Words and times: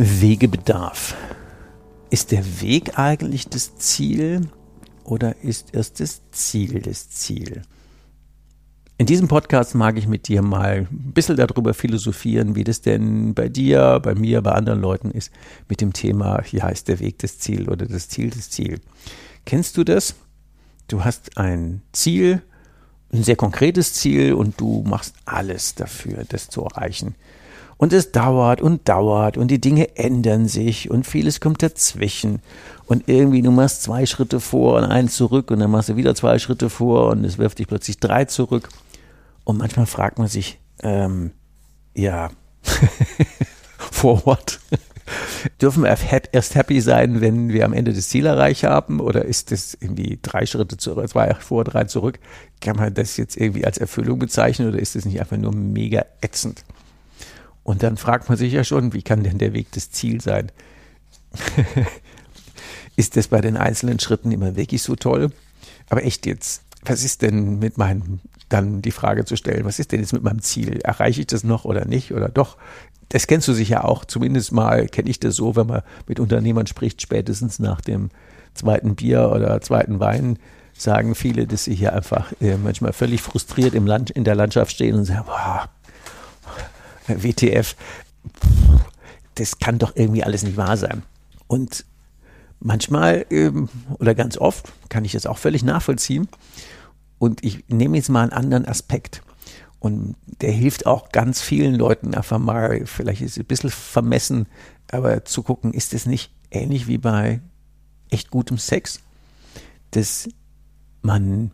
Wegebedarf. 0.00 1.16
Ist 2.08 2.30
der 2.30 2.60
Weg 2.60 3.00
eigentlich 3.00 3.48
das 3.48 3.78
Ziel 3.78 4.42
oder 5.02 5.34
ist 5.42 5.74
erst 5.74 5.98
das 5.98 6.22
Ziel 6.30 6.82
das 6.82 7.10
Ziel? 7.10 7.62
In 8.96 9.06
diesem 9.06 9.26
Podcast 9.26 9.74
mag 9.74 9.98
ich 9.98 10.06
mit 10.06 10.28
dir 10.28 10.40
mal 10.40 10.86
ein 10.88 11.12
bisschen 11.12 11.36
darüber 11.36 11.74
philosophieren, 11.74 12.54
wie 12.54 12.62
das 12.62 12.80
denn 12.80 13.34
bei 13.34 13.48
dir, 13.48 13.98
bei 14.00 14.14
mir, 14.14 14.40
bei 14.40 14.52
anderen 14.52 14.80
Leuten 14.80 15.10
ist 15.10 15.32
mit 15.68 15.80
dem 15.80 15.92
Thema, 15.92 16.44
ja, 16.52 16.68
ist 16.68 16.86
der 16.86 17.00
Weg 17.00 17.18
das 17.18 17.40
Ziel 17.40 17.68
oder 17.68 17.84
das 17.84 18.08
Ziel 18.08 18.30
das 18.30 18.50
Ziel. 18.50 18.80
Kennst 19.46 19.76
du 19.76 19.82
das? 19.82 20.14
Du 20.86 21.04
hast 21.04 21.38
ein 21.38 21.82
Ziel, 21.90 22.42
ein 23.12 23.24
sehr 23.24 23.36
konkretes 23.36 23.94
Ziel 23.94 24.34
und 24.34 24.60
du 24.60 24.84
machst 24.86 25.16
alles 25.24 25.74
dafür, 25.74 26.24
das 26.28 26.48
zu 26.48 26.62
erreichen. 26.62 27.16
Und 27.78 27.92
es 27.92 28.10
dauert 28.10 28.60
und 28.60 28.88
dauert 28.88 29.36
und 29.36 29.50
die 29.52 29.60
Dinge 29.60 29.96
ändern 29.96 30.48
sich 30.48 30.90
und 30.90 31.06
vieles 31.06 31.40
kommt 31.40 31.62
dazwischen. 31.62 32.40
Und 32.86 33.08
irgendwie 33.08 33.40
du 33.40 33.52
machst 33.52 33.84
zwei 33.84 34.04
Schritte 34.04 34.40
vor 34.40 34.76
und 34.76 34.84
eins 34.84 35.14
zurück 35.14 35.52
und 35.52 35.60
dann 35.60 35.70
machst 35.70 35.88
du 35.88 35.96
wieder 35.96 36.14
zwei 36.16 36.40
Schritte 36.40 36.70
vor 36.70 37.10
und 37.10 37.24
es 37.24 37.38
wirft 37.38 37.60
dich 37.60 37.68
plötzlich 37.68 37.98
drei 37.98 38.24
zurück. 38.24 38.68
Und 39.44 39.58
manchmal 39.58 39.86
fragt 39.86 40.18
man 40.18 40.26
sich, 40.26 40.58
ähm, 40.82 41.30
ja, 41.94 42.30
for 43.78 44.26
what? 44.26 44.58
Dürfen 45.60 45.84
wir 45.84 45.96
erst 46.32 46.54
happy 46.56 46.80
sein, 46.80 47.20
wenn 47.20 47.50
wir 47.50 47.64
am 47.64 47.72
Ende 47.72 47.92
das 47.92 48.08
Ziel 48.08 48.26
erreicht 48.26 48.64
haben? 48.64 49.00
Oder 49.00 49.24
ist 49.24 49.52
das 49.52 49.76
irgendwie 49.80 50.18
drei 50.20 50.46
Schritte 50.46 50.76
zurück, 50.76 51.08
zwei 51.08 51.32
vor, 51.34 51.64
drei 51.64 51.84
zurück? 51.84 52.18
Kann 52.60 52.76
man 52.76 52.92
das 52.92 53.16
jetzt 53.16 53.36
irgendwie 53.36 53.64
als 53.64 53.78
Erfüllung 53.78 54.18
bezeichnen 54.18 54.68
oder 54.68 54.80
ist 54.80 54.96
das 54.96 55.04
nicht 55.04 55.20
einfach 55.20 55.36
nur 55.36 55.54
mega 55.54 56.04
ätzend? 56.20 56.64
Und 57.68 57.82
dann 57.82 57.98
fragt 57.98 58.30
man 58.30 58.38
sich 58.38 58.54
ja 58.54 58.64
schon, 58.64 58.94
wie 58.94 59.02
kann 59.02 59.24
denn 59.24 59.36
der 59.36 59.52
Weg 59.52 59.66
das 59.72 59.90
Ziel 59.90 60.22
sein? 60.22 60.50
ist 62.96 63.14
das 63.18 63.28
bei 63.28 63.42
den 63.42 63.58
einzelnen 63.58 64.00
Schritten 64.00 64.32
immer 64.32 64.56
wirklich 64.56 64.80
so 64.80 64.96
toll? 64.96 65.30
Aber 65.90 66.02
echt 66.02 66.24
jetzt, 66.24 66.62
was 66.86 67.04
ist 67.04 67.20
denn 67.20 67.58
mit 67.58 67.76
meinem, 67.76 68.20
dann 68.48 68.80
die 68.80 68.90
Frage 68.90 69.26
zu 69.26 69.36
stellen, 69.36 69.66
was 69.66 69.78
ist 69.78 69.92
denn 69.92 70.00
jetzt 70.00 70.14
mit 70.14 70.22
meinem 70.22 70.40
Ziel? 70.40 70.80
Erreiche 70.80 71.20
ich 71.20 71.26
das 71.26 71.44
noch 71.44 71.66
oder 71.66 71.84
nicht? 71.84 72.14
Oder 72.14 72.30
doch? 72.30 72.56
Das 73.10 73.26
kennst 73.26 73.46
du 73.48 73.52
sicher 73.52 73.84
auch, 73.84 74.06
zumindest 74.06 74.50
mal 74.50 74.86
kenne 74.86 75.10
ich 75.10 75.20
das 75.20 75.36
so, 75.36 75.54
wenn 75.54 75.66
man 75.66 75.82
mit 76.06 76.20
Unternehmern 76.20 76.66
spricht, 76.66 77.02
spätestens 77.02 77.58
nach 77.58 77.82
dem 77.82 78.08
zweiten 78.54 78.94
Bier 78.94 79.30
oder 79.30 79.60
zweiten 79.60 80.00
Wein, 80.00 80.38
sagen 80.72 81.14
viele, 81.14 81.46
dass 81.46 81.64
sie 81.64 81.74
hier 81.74 81.92
einfach 81.92 82.32
äh, 82.40 82.56
manchmal 82.56 82.94
völlig 82.94 83.20
frustriert 83.20 83.74
im 83.74 83.86
Land, 83.86 84.08
in 84.08 84.24
der 84.24 84.36
Landschaft 84.36 84.72
stehen 84.72 84.94
und 84.94 85.04
sagen, 85.04 85.26
boah, 85.26 85.68
WTF, 87.08 87.76
das 89.34 89.58
kann 89.58 89.78
doch 89.78 89.94
irgendwie 89.96 90.24
alles 90.24 90.42
nicht 90.42 90.56
wahr 90.56 90.76
sein. 90.76 91.02
Und 91.46 91.84
manchmal 92.60 93.26
ähm, 93.30 93.68
oder 93.98 94.14
ganz 94.14 94.36
oft 94.36 94.72
kann 94.88 95.04
ich 95.04 95.12
das 95.12 95.26
auch 95.26 95.38
völlig 95.38 95.62
nachvollziehen. 95.62 96.28
Und 97.18 97.44
ich 97.44 97.64
nehme 97.68 97.96
jetzt 97.96 98.10
mal 98.10 98.22
einen 98.22 98.32
anderen 98.32 98.66
Aspekt. 98.66 99.22
Und 99.80 100.16
der 100.40 100.50
hilft 100.50 100.86
auch 100.86 101.10
ganz 101.10 101.40
vielen 101.40 101.74
Leuten 101.74 102.14
einfach 102.14 102.38
mal, 102.38 102.84
vielleicht 102.84 103.22
ist 103.22 103.32
es 103.32 103.38
ein 103.38 103.46
bisschen 103.46 103.70
vermessen, 103.70 104.46
aber 104.90 105.24
zu 105.24 105.42
gucken, 105.42 105.72
ist 105.72 105.94
es 105.94 106.04
nicht 106.06 106.32
ähnlich 106.50 106.88
wie 106.88 106.98
bei 106.98 107.40
echt 108.10 108.30
gutem 108.30 108.58
Sex, 108.58 109.00
dass 109.92 110.28
man, 111.02 111.52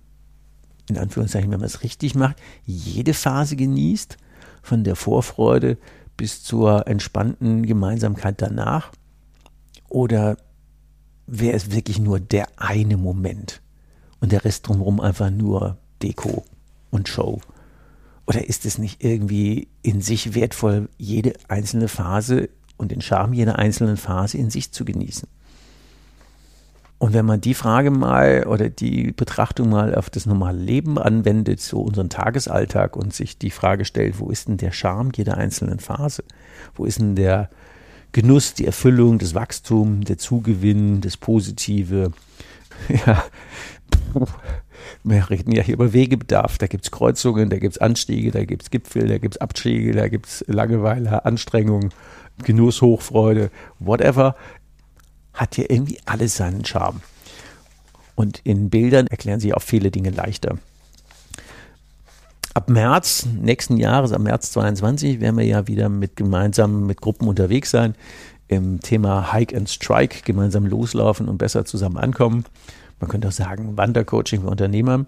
in 0.88 0.98
Anführungszeichen, 0.98 1.50
wenn 1.50 1.60
man 1.60 1.66
es 1.66 1.82
richtig 1.82 2.14
macht, 2.14 2.36
jede 2.64 3.12
Phase 3.12 3.56
genießt, 3.56 4.16
von 4.64 4.82
der 4.82 4.96
Vorfreude 4.96 5.78
bis 6.16 6.42
zur 6.42 6.88
entspannten 6.88 7.66
Gemeinsamkeit 7.66 8.40
danach? 8.40 8.90
Oder 9.88 10.36
wäre 11.26 11.54
es 11.54 11.70
wirklich 11.70 11.98
nur 11.98 12.18
der 12.18 12.48
eine 12.56 12.96
Moment 12.96 13.60
und 14.20 14.32
der 14.32 14.44
Rest 14.44 14.66
drumherum 14.66 15.00
einfach 15.00 15.30
nur 15.30 15.76
Deko 16.02 16.44
und 16.90 17.08
Show? 17.08 17.40
Oder 18.26 18.48
ist 18.48 18.64
es 18.64 18.78
nicht 18.78 19.04
irgendwie 19.04 19.68
in 19.82 20.00
sich 20.00 20.34
wertvoll, 20.34 20.88
jede 20.96 21.34
einzelne 21.48 21.88
Phase 21.88 22.48
und 22.78 22.90
den 22.90 23.02
Charme 23.02 23.34
jeder 23.34 23.58
einzelnen 23.58 23.98
Phase 23.98 24.38
in 24.38 24.48
sich 24.48 24.72
zu 24.72 24.84
genießen? 24.84 25.28
Und 27.04 27.12
wenn 27.12 27.26
man 27.26 27.42
die 27.42 27.52
Frage 27.52 27.90
mal 27.90 28.46
oder 28.46 28.70
die 28.70 29.12
Betrachtung 29.12 29.68
mal 29.68 29.94
auf 29.94 30.08
das 30.08 30.24
normale 30.24 30.56
Leben 30.56 30.96
anwendet, 30.96 31.60
so 31.60 31.82
unseren 31.82 32.08
Tagesalltag 32.08 32.96
und 32.96 33.12
sich 33.12 33.36
die 33.36 33.50
Frage 33.50 33.84
stellt, 33.84 34.20
wo 34.20 34.30
ist 34.30 34.48
denn 34.48 34.56
der 34.56 34.72
Charme 34.72 35.10
jeder 35.14 35.36
einzelnen 35.36 35.80
Phase? 35.80 36.24
Wo 36.74 36.86
ist 36.86 37.00
denn 37.00 37.14
der 37.14 37.50
Genuss, 38.12 38.54
die 38.54 38.64
Erfüllung, 38.64 39.18
das 39.18 39.34
Wachstum, 39.34 40.00
der 40.00 40.16
Zugewinn, 40.16 41.02
das 41.02 41.18
Positive? 41.18 42.12
Ja, 43.06 43.22
wir 45.04 45.30
reden 45.30 45.52
ja 45.52 45.62
hier 45.62 45.74
über 45.74 45.92
Wegebedarf. 45.92 46.56
Da 46.58 46.66
gibt 46.66 46.84
es 46.84 46.90
Kreuzungen, 46.90 47.50
da 47.50 47.58
gibt 47.58 47.74
es 47.74 47.80
Anstiege, 47.80 48.30
da 48.30 48.44
gibt 48.44 48.62
es 48.62 48.70
Gipfel, 48.70 49.08
da 49.08 49.18
gibt 49.18 49.34
es 49.34 49.40
Abstiege, 49.40 49.92
da 49.92 50.08
gibt 50.08 50.26
es 50.26 50.44
Langeweile, 50.48 51.24
Anstrengung, 51.24 51.90
Genuss, 52.42 52.80
Hochfreude, 52.80 53.50
whatever 53.78 54.34
hat 55.34 55.56
hier 55.56 55.70
irgendwie 55.70 55.98
alles 56.06 56.36
seinen 56.36 56.64
Charme. 56.64 57.00
Und 58.14 58.40
in 58.44 58.70
Bildern 58.70 59.06
erklären 59.08 59.40
sich 59.40 59.54
auch 59.54 59.62
viele 59.62 59.90
Dinge 59.90 60.10
leichter. 60.10 60.58
Ab 62.54 62.70
März 62.70 63.26
nächsten 63.26 63.76
Jahres, 63.76 64.12
ab 64.12 64.20
März 64.20 64.52
22, 64.52 65.20
werden 65.20 65.36
wir 65.36 65.44
ja 65.44 65.66
wieder 65.66 65.88
mit 65.88 66.14
gemeinsam 66.14 66.86
mit 66.86 67.00
Gruppen 67.00 67.26
unterwegs 67.26 67.72
sein 67.72 67.96
im 68.46 68.80
Thema 68.80 69.32
Hike 69.32 69.56
and 69.56 69.68
Strike, 69.68 70.22
gemeinsam 70.24 70.66
loslaufen 70.66 71.28
und 71.28 71.38
besser 71.38 71.64
zusammen 71.64 71.96
ankommen. 71.96 72.44
Man 73.00 73.10
könnte 73.10 73.28
auch 73.28 73.32
sagen 73.32 73.76
Wandercoaching 73.76 74.42
für 74.42 74.48
Unternehmer. 74.48 75.06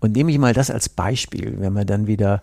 Und 0.00 0.16
nehme 0.16 0.32
ich 0.32 0.38
mal 0.38 0.54
das 0.54 0.70
als 0.70 0.88
Beispiel, 0.88 1.60
wenn 1.60 1.72
wir 1.74 1.84
dann 1.84 2.08
wieder 2.08 2.42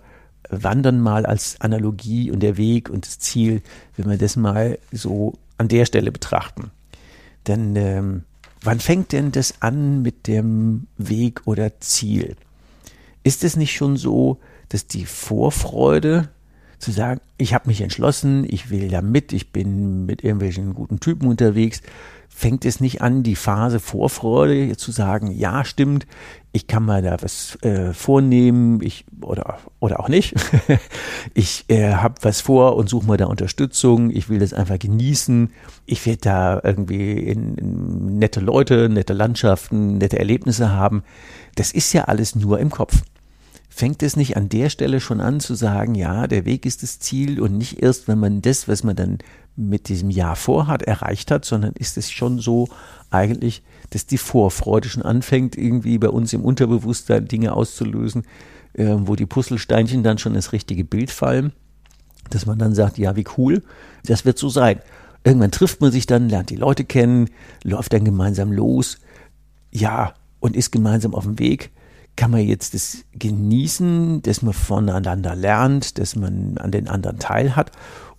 Wandern 0.49 1.01
mal 1.01 1.25
als 1.25 1.59
Analogie 1.59 2.31
und 2.31 2.39
der 2.41 2.57
Weg 2.57 2.89
und 2.89 3.05
das 3.05 3.19
Ziel, 3.19 3.61
wenn 3.97 4.09
wir 4.09 4.17
das 4.17 4.35
mal 4.35 4.79
so 4.91 5.33
an 5.57 5.67
der 5.67 5.85
Stelle 5.85 6.11
betrachten. 6.11 6.71
Denn 7.47 7.75
ähm, 7.75 8.23
wann 8.61 8.79
fängt 8.79 9.11
denn 9.11 9.31
das 9.31 9.61
an 9.61 10.01
mit 10.01 10.27
dem 10.27 10.87
Weg 10.97 11.41
oder 11.45 11.79
Ziel? 11.79 12.35
Ist 13.23 13.43
es 13.43 13.55
nicht 13.55 13.75
schon 13.75 13.97
so, 13.97 14.39
dass 14.69 14.87
die 14.87 15.05
Vorfreude 15.05 16.29
zu 16.79 16.91
sagen, 16.91 17.21
ich 17.37 17.53
habe 17.53 17.67
mich 17.67 17.81
entschlossen, 17.81 18.45
ich 18.47 18.69
will 18.69 18.89
da 18.89 19.01
mit, 19.01 19.33
ich 19.33 19.51
bin 19.51 20.05
mit 20.05 20.23
irgendwelchen 20.23 20.73
guten 20.73 20.99
Typen 20.99 21.27
unterwegs, 21.27 21.81
fängt 22.29 22.65
es 22.65 22.81
nicht 22.81 23.01
an, 23.01 23.23
die 23.23 23.35
Phase 23.35 23.79
Vorfreude 23.79 24.75
zu 24.75 24.91
sagen, 24.91 25.31
ja, 25.31 25.63
stimmt, 25.63 26.05
ich 26.51 26.67
kann 26.67 26.83
mal 26.83 27.01
da 27.01 27.17
was 27.21 27.57
äh, 27.63 27.93
vornehmen, 27.93 28.81
ich 28.81 29.05
oder 29.21 29.57
oder 29.79 29.99
auch 29.99 30.07
nicht. 30.07 30.35
ich 31.33 31.65
äh, 31.67 31.93
habe 31.93 32.15
was 32.21 32.39
vor 32.39 32.77
und 32.77 32.89
suche 32.89 33.07
mal 33.07 33.17
da 33.17 33.25
Unterstützung. 33.25 34.09
Ich 34.09 34.29
will 34.29 34.39
das 34.39 34.53
einfach 34.53 34.79
genießen. 34.79 35.49
Ich 35.85 36.05
werde 36.05 36.21
da 36.21 36.61
irgendwie 36.63 37.13
in, 37.13 37.55
in 37.55 38.19
nette 38.19 38.39
Leute, 38.39 38.87
nette 38.87 39.13
Landschaften, 39.13 39.97
nette 39.97 40.17
Erlebnisse 40.17 40.71
haben. 40.71 41.03
Das 41.55 41.71
ist 41.71 41.91
ja 41.91 42.05
alles 42.05 42.35
nur 42.35 42.59
im 42.59 42.69
Kopf. 42.69 43.01
Fängt 43.75 44.01
es 44.03 44.15
nicht 44.15 44.37
an 44.37 44.47
der 44.47 44.69
Stelle 44.69 45.01
schon 45.01 45.19
an 45.19 45.41
zu 45.41 45.53
sagen, 45.53 45.95
ja, 45.95 46.27
der 46.27 46.45
Weg 46.45 46.65
ist 46.65 46.81
das 46.81 46.99
Ziel 46.99 47.41
und 47.41 47.57
nicht 47.57 47.83
erst, 47.83 48.07
wenn 48.07 48.17
man 48.17 48.41
das, 48.41 48.69
was 48.69 48.85
man 48.85 48.95
dann 48.95 49.17
mit 49.57 49.89
diesem 49.89 50.09
Jahr 50.09 50.37
vorhat, 50.37 50.81
erreicht 50.83 51.29
hat, 51.29 51.43
sondern 51.43 51.73
ist 51.73 51.97
es 51.97 52.09
schon 52.09 52.39
so 52.39 52.69
eigentlich, 53.09 53.63
dass 53.89 54.05
die 54.05 54.17
Vorfreude 54.17 54.87
schon 54.87 55.03
anfängt, 55.03 55.57
irgendwie 55.57 55.97
bei 55.97 56.07
uns 56.07 56.31
im 56.31 56.45
Unterbewusstsein 56.45 57.27
Dinge 57.27 57.51
auszulösen, 57.51 58.23
äh, 58.75 58.95
wo 58.97 59.17
die 59.17 59.25
Puzzlesteinchen 59.25 60.03
dann 60.03 60.19
schon 60.19 60.35
ins 60.35 60.53
richtige 60.53 60.85
Bild 60.85 61.11
fallen, 61.11 61.51
dass 62.29 62.45
man 62.45 62.57
dann 62.57 62.73
sagt, 62.73 62.97
ja, 62.97 63.17
wie 63.17 63.25
cool, 63.37 63.61
das 64.05 64.23
wird 64.23 64.39
so 64.39 64.47
sein. 64.47 64.79
Irgendwann 65.25 65.51
trifft 65.51 65.81
man 65.81 65.91
sich 65.91 66.05
dann, 66.05 66.29
lernt 66.29 66.49
die 66.49 66.55
Leute 66.55 66.85
kennen, 66.85 67.29
läuft 67.61 67.91
dann 67.91 68.05
gemeinsam 68.05 68.53
los, 68.53 68.99
ja, 69.69 70.13
und 70.39 70.55
ist 70.55 70.71
gemeinsam 70.71 71.13
auf 71.13 71.25
dem 71.25 71.39
Weg 71.39 71.71
kann 72.15 72.31
man 72.31 72.41
jetzt 72.41 72.73
das 72.73 72.99
genießen, 73.13 74.21
dass 74.21 74.41
man 74.41 74.53
voneinander 74.53 75.35
lernt, 75.35 75.97
dass 75.97 76.15
man 76.15 76.57
an 76.57 76.71
den 76.71 76.87
anderen 76.87 77.19
teil 77.19 77.55
hat? 77.55 77.71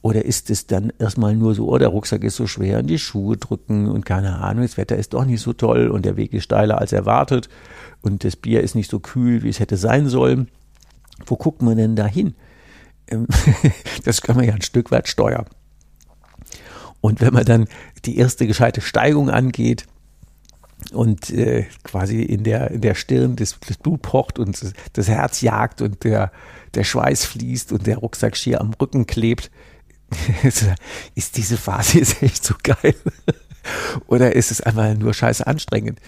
Oder 0.02 0.24
ist 0.24 0.50
es 0.50 0.66
dann 0.66 0.92
erstmal 0.98 1.34
nur 1.34 1.54
so, 1.54 1.68
oh, 1.68 1.78
der 1.78 1.88
Rucksack 1.88 2.22
ist 2.22 2.36
so 2.36 2.46
schwer 2.46 2.78
und 2.78 2.86
die 2.86 2.98
Schuhe 2.98 3.36
drücken 3.36 3.88
und 3.88 4.06
keine 4.06 4.38
Ahnung, 4.38 4.62
das 4.62 4.76
Wetter 4.76 4.96
ist 4.96 5.14
doch 5.14 5.24
nicht 5.24 5.40
so 5.40 5.52
toll 5.52 5.88
und 5.88 6.04
der 6.04 6.16
Weg 6.16 6.32
ist 6.32 6.44
steiler 6.44 6.78
als 6.78 6.92
erwartet 6.92 7.48
und 8.02 8.22
das 8.22 8.36
Bier 8.36 8.62
ist 8.62 8.74
nicht 8.74 8.90
so 8.90 9.00
kühl, 9.00 9.42
wie 9.42 9.48
es 9.48 9.58
hätte 9.58 9.76
sein 9.76 10.08
sollen. 10.08 10.48
Wo 11.24 11.36
guckt 11.36 11.62
man 11.62 11.76
denn 11.76 11.96
da 11.96 12.06
hin? 12.06 12.34
Ähm, 13.08 13.26
das 14.04 14.20
kann 14.20 14.36
man 14.36 14.44
ja 14.44 14.54
ein 14.54 14.62
Stück 14.62 14.90
weit 14.90 15.08
steuern. 15.08 15.46
Und 17.00 17.20
wenn 17.20 17.32
man 17.32 17.44
dann 17.44 17.66
die 18.04 18.18
erste 18.18 18.46
gescheite 18.46 18.80
Steigung 18.80 19.30
angeht, 19.30 19.86
und 20.92 21.30
äh, 21.30 21.66
quasi 21.84 22.22
in 22.22 22.44
der, 22.44 22.70
in 22.70 22.80
der 22.80 22.94
Stirn 22.94 23.36
das, 23.36 23.58
das 23.66 23.78
Blut 23.78 24.02
pocht 24.02 24.38
und 24.38 24.60
das 24.92 25.08
Herz 25.08 25.40
jagt 25.40 25.82
und 25.82 26.04
der, 26.04 26.30
der 26.74 26.84
Schweiß 26.84 27.24
fließt 27.24 27.72
und 27.72 27.86
der 27.86 27.98
Rucksack 27.98 28.36
schier 28.36 28.60
am 28.60 28.72
Rücken 28.80 29.06
klebt, 29.06 29.50
ist 31.14 31.36
diese 31.36 31.56
Phase 31.56 31.98
jetzt 31.98 32.22
echt 32.22 32.44
so 32.44 32.54
geil? 32.62 32.94
Oder 34.06 34.36
ist 34.36 34.50
es 34.50 34.60
einfach 34.60 34.94
nur 34.94 35.12
scheiße 35.12 35.46
anstrengend? 35.46 35.98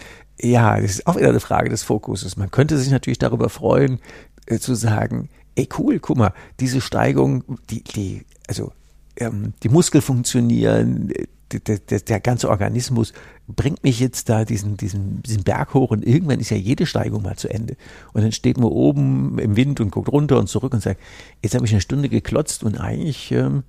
Ja, 0.40 0.80
das 0.80 0.92
ist 0.92 1.06
auch 1.06 1.16
wieder 1.16 1.30
eine 1.30 1.40
Frage 1.40 1.68
des 1.68 1.82
Fokuses. 1.82 2.36
Man 2.36 2.50
könnte 2.52 2.78
sich 2.78 2.90
natürlich 2.90 3.18
darüber 3.18 3.48
freuen, 3.48 3.98
äh, 4.46 4.58
zu 4.58 4.74
sagen, 4.74 5.30
ey 5.56 5.68
cool, 5.78 5.98
guck 5.98 6.16
mal, 6.16 6.32
diese 6.60 6.80
Steigung, 6.80 7.42
die, 7.70 7.82
die, 7.82 8.24
also 8.46 8.72
ähm, 9.16 9.54
die 9.64 9.68
Muskeln 9.68 10.02
funktionieren, 10.02 11.12
der, 11.52 11.78
der, 11.78 12.00
der 12.00 12.20
ganze 12.20 12.48
Organismus 12.48 13.12
bringt 13.46 13.82
mich 13.82 14.00
jetzt 14.00 14.28
da 14.28 14.44
diesen, 14.44 14.76
diesen, 14.76 15.22
diesen 15.22 15.44
Berg 15.44 15.74
hoch 15.74 15.90
und 15.90 16.06
irgendwann 16.06 16.40
ist 16.40 16.50
ja 16.50 16.56
jede 16.56 16.86
Steigung 16.86 17.22
mal 17.22 17.36
zu 17.36 17.48
Ende. 17.48 17.76
Und 18.12 18.22
dann 18.22 18.32
steht 18.32 18.58
man 18.58 18.68
oben 18.68 19.38
im 19.38 19.56
Wind 19.56 19.80
und 19.80 19.90
guckt 19.90 20.10
runter 20.10 20.38
und 20.38 20.48
zurück 20.48 20.74
und 20.74 20.82
sagt, 20.82 21.00
jetzt 21.42 21.54
habe 21.54 21.64
ich 21.64 21.72
eine 21.72 21.80
Stunde 21.80 22.08
geklotzt 22.08 22.62
und 22.62 22.78
eigentlich 22.78 23.32
ähm, 23.32 23.62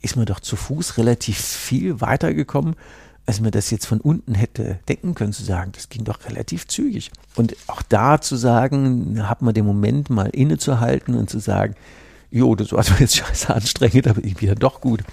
ist 0.00 0.16
man 0.16 0.26
doch 0.26 0.40
zu 0.40 0.56
Fuß 0.56 0.98
relativ 0.98 1.38
viel 1.38 2.00
weitergekommen, 2.00 2.76
als 3.26 3.40
man 3.40 3.50
das 3.50 3.70
jetzt 3.70 3.86
von 3.86 4.00
unten 4.00 4.34
hätte 4.34 4.78
denken 4.88 5.14
können, 5.14 5.32
zu 5.32 5.42
sagen, 5.42 5.72
das 5.72 5.88
ging 5.88 6.04
doch 6.04 6.24
relativ 6.26 6.68
zügig. 6.68 7.10
Und 7.36 7.56
auch 7.66 7.82
da 7.82 8.20
zu 8.20 8.36
sagen, 8.36 9.26
hat 9.28 9.40
man 9.40 9.54
den 9.54 9.64
Moment 9.64 10.10
mal 10.10 10.28
innezuhalten 10.28 11.14
und 11.14 11.30
zu 11.30 11.38
sagen, 11.38 11.74
jo, 12.34 12.56
das 12.56 12.72
war 12.72 12.84
jetzt 12.98 13.16
scheiße 13.16 13.54
anstrengend, 13.54 14.08
aber 14.08 14.24
irgendwie 14.24 14.46
dann 14.46 14.58
doch 14.58 14.80
gut. 14.80 15.04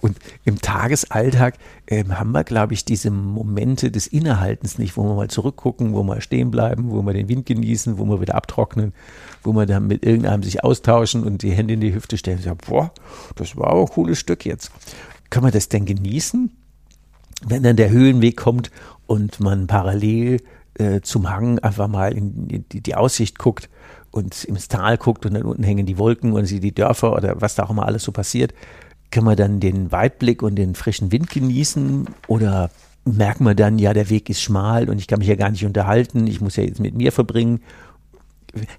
Und 0.00 0.18
im 0.44 0.60
Tagesalltag 0.60 1.54
ähm, 1.88 2.18
haben 2.18 2.30
wir, 2.32 2.44
glaube 2.44 2.74
ich, 2.74 2.84
diese 2.84 3.10
Momente 3.10 3.90
des 3.90 4.06
Innehaltens 4.06 4.78
nicht, 4.78 4.96
wo 4.96 5.02
wir 5.04 5.14
mal 5.14 5.28
zurückgucken, 5.28 5.94
wo 5.94 6.02
wir 6.04 6.20
stehen 6.20 6.50
bleiben, 6.50 6.90
wo 6.90 7.02
wir 7.02 7.14
den 7.14 7.28
Wind 7.28 7.46
genießen, 7.46 7.98
wo 7.98 8.04
wir 8.04 8.20
wieder 8.20 8.34
abtrocknen, 8.34 8.92
wo 9.42 9.54
wir 9.54 9.66
dann 9.66 9.86
mit 9.86 10.04
irgendeinem 10.04 10.42
sich 10.42 10.62
austauschen 10.62 11.24
und 11.24 11.42
die 11.42 11.50
Hände 11.50 11.74
in 11.74 11.80
die 11.80 11.94
Hüfte 11.94 12.18
stellen 12.18 12.36
und 12.36 12.44
sagen, 12.44 12.58
boah, 12.68 12.92
das 13.34 13.56
war 13.56 13.68
aber 13.68 13.80
ein 13.80 13.88
cooles 13.88 14.18
Stück 14.18 14.44
jetzt. 14.44 14.70
Können 15.30 15.46
wir 15.46 15.52
das 15.52 15.68
denn 15.68 15.86
genießen? 15.86 16.52
Wenn 17.46 17.62
dann 17.62 17.76
der 17.76 17.90
Höhenweg 17.90 18.36
kommt 18.36 18.70
und 19.06 19.40
man 19.40 19.66
parallel 19.66 20.42
äh, 20.74 21.00
zum 21.00 21.30
Hang 21.30 21.58
einfach 21.60 21.88
mal 21.88 22.12
in 22.12 22.62
die, 22.68 22.80
die 22.82 22.94
Aussicht 22.94 23.38
guckt, 23.38 23.68
und 24.10 24.44
ins 24.44 24.68
Tal 24.68 24.96
guckt 24.96 25.26
und 25.26 25.34
dann 25.34 25.42
unten 25.42 25.62
hängen 25.62 25.86
die 25.86 25.98
Wolken 25.98 26.32
und 26.32 26.46
sieht 26.46 26.62
die 26.62 26.74
Dörfer 26.74 27.14
oder 27.14 27.40
was 27.40 27.54
da 27.54 27.64
auch 27.64 27.70
immer 27.70 27.86
alles 27.86 28.02
so 28.02 28.12
passiert, 28.12 28.54
kann 29.10 29.24
man 29.24 29.36
dann 29.36 29.60
den 29.60 29.90
Weitblick 29.92 30.42
und 30.42 30.56
den 30.56 30.74
frischen 30.74 31.12
Wind 31.12 31.30
genießen 31.30 32.06
oder 32.26 32.70
merkt 33.04 33.40
man 33.40 33.56
dann, 33.56 33.78
ja, 33.78 33.94
der 33.94 34.10
Weg 34.10 34.28
ist 34.28 34.42
schmal 34.42 34.88
und 34.88 34.98
ich 34.98 35.06
kann 35.06 35.18
mich 35.18 35.28
ja 35.28 35.36
gar 35.36 35.50
nicht 35.50 35.64
unterhalten, 35.64 36.26
ich 36.26 36.40
muss 36.40 36.56
ja 36.56 36.64
jetzt 36.64 36.80
mit 36.80 36.94
mir 36.94 37.12
verbringen. 37.12 37.60